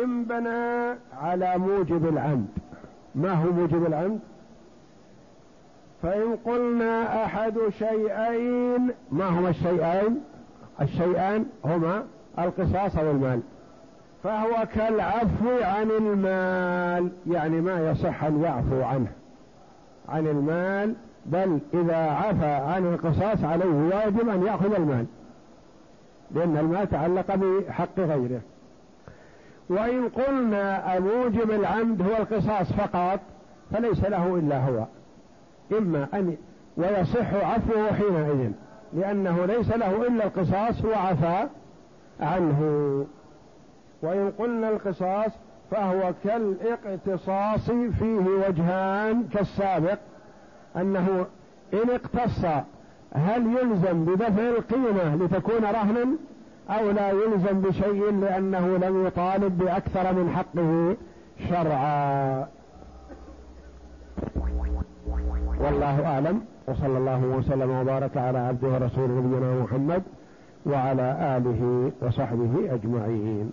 إن 0.04 0.24
بنى 0.24 0.98
على 1.22 1.58
موجب 1.58 2.08
العمد. 2.08 2.48
ما 3.14 3.32
هو 3.32 3.52
موجب 3.52 3.86
العمد؟ 3.86 4.20
فإن 6.02 6.36
قلنا 6.44 7.24
أحد 7.24 7.54
شيئين 7.78 8.90
ما 9.12 9.28
هما 9.28 9.48
الشيئين؟ 9.48 10.20
الشيئان 10.80 11.46
هما 11.64 12.04
القصاص 12.38 12.96
والمال. 12.96 13.40
فهو 14.26 14.66
كالعفو 14.74 15.62
عن 15.62 15.90
المال 15.90 17.10
يعني 17.26 17.60
ما 17.60 17.90
يصح 17.90 18.24
أن 18.24 18.42
يعفو 18.42 18.82
عنه 18.82 19.08
عن 20.08 20.26
المال 20.26 20.94
بل 21.26 21.58
إذا 21.74 21.96
عفى 21.96 22.46
عن 22.46 22.86
القصاص 22.86 23.44
عليه 23.44 23.94
واجب 23.94 24.28
أن 24.28 24.46
يأخذ 24.46 24.74
المال 24.74 25.06
لأن 26.30 26.56
المال 26.56 26.90
تعلق 26.90 27.34
بحق 27.34 27.98
غيره. 28.00 28.40
وإن 29.68 30.08
قلنا 30.08 30.98
موجب 30.98 31.50
العمد 31.50 32.02
هو 32.02 32.16
القصاص 32.16 32.72
فقط 32.72 33.20
فليس 33.72 34.04
له 34.04 34.36
إلا 34.36 34.64
هو. 34.64 34.84
إما 35.78 36.06
أن 36.14 36.36
ويصح 36.76 37.34
عفوه 37.34 37.92
حينئذ 37.92 38.50
لأنه 38.92 39.46
ليس 39.46 39.70
له 39.70 40.06
إلا 40.06 40.24
القصاص 40.24 40.84
وعفى 40.84 41.46
عنه. 42.20 43.06
وإن 44.02 44.32
قلنا 44.38 44.68
القصاص 44.68 45.30
فهو 45.70 46.12
كالاقتصاص 46.24 47.70
فيه 47.70 48.20
وجهان 48.48 49.24
كالسابق 49.32 49.98
أنه 50.76 51.26
إن 51.74 51.90
اقتص 51.90 52.44
هل 53.14 53.46
يلزم 53.46 54.04
بدفع 54.04 54.48
القيمة 54.48 55.16
لتكون 55.16 55.64
رهنا 55.64 56.06
أو 56.70 56.90
لا 56.90 57.10
يلزم 57.10 57.60
بشيء 57.60 58.12
لأنه 58.20 58.76
لم 58.76 59.06
يطالب 59.06 59.58
بأكثر 59.58 60.12
من 60.12 60.30
حقه 60.36 60.96
شرعا؟ 61.48 62.46
والله 65.60 66.06
أعلم 66.06 66.40
وصلى 66.68 66.98
الله 66.98 67.24
وسلم 67.24 67.70
وبارك 67.70 68.16
على 68.16 68.38
عبده 68.38 68.68
ورسوله 68.68 69.12
نبينا 69.12 69.62
محمد 69.62 70.02
وعلى 70.66 71.36
آله 71.36 71.92
وصحبه 72.02 72.74
أجمعين. 72.74 73.52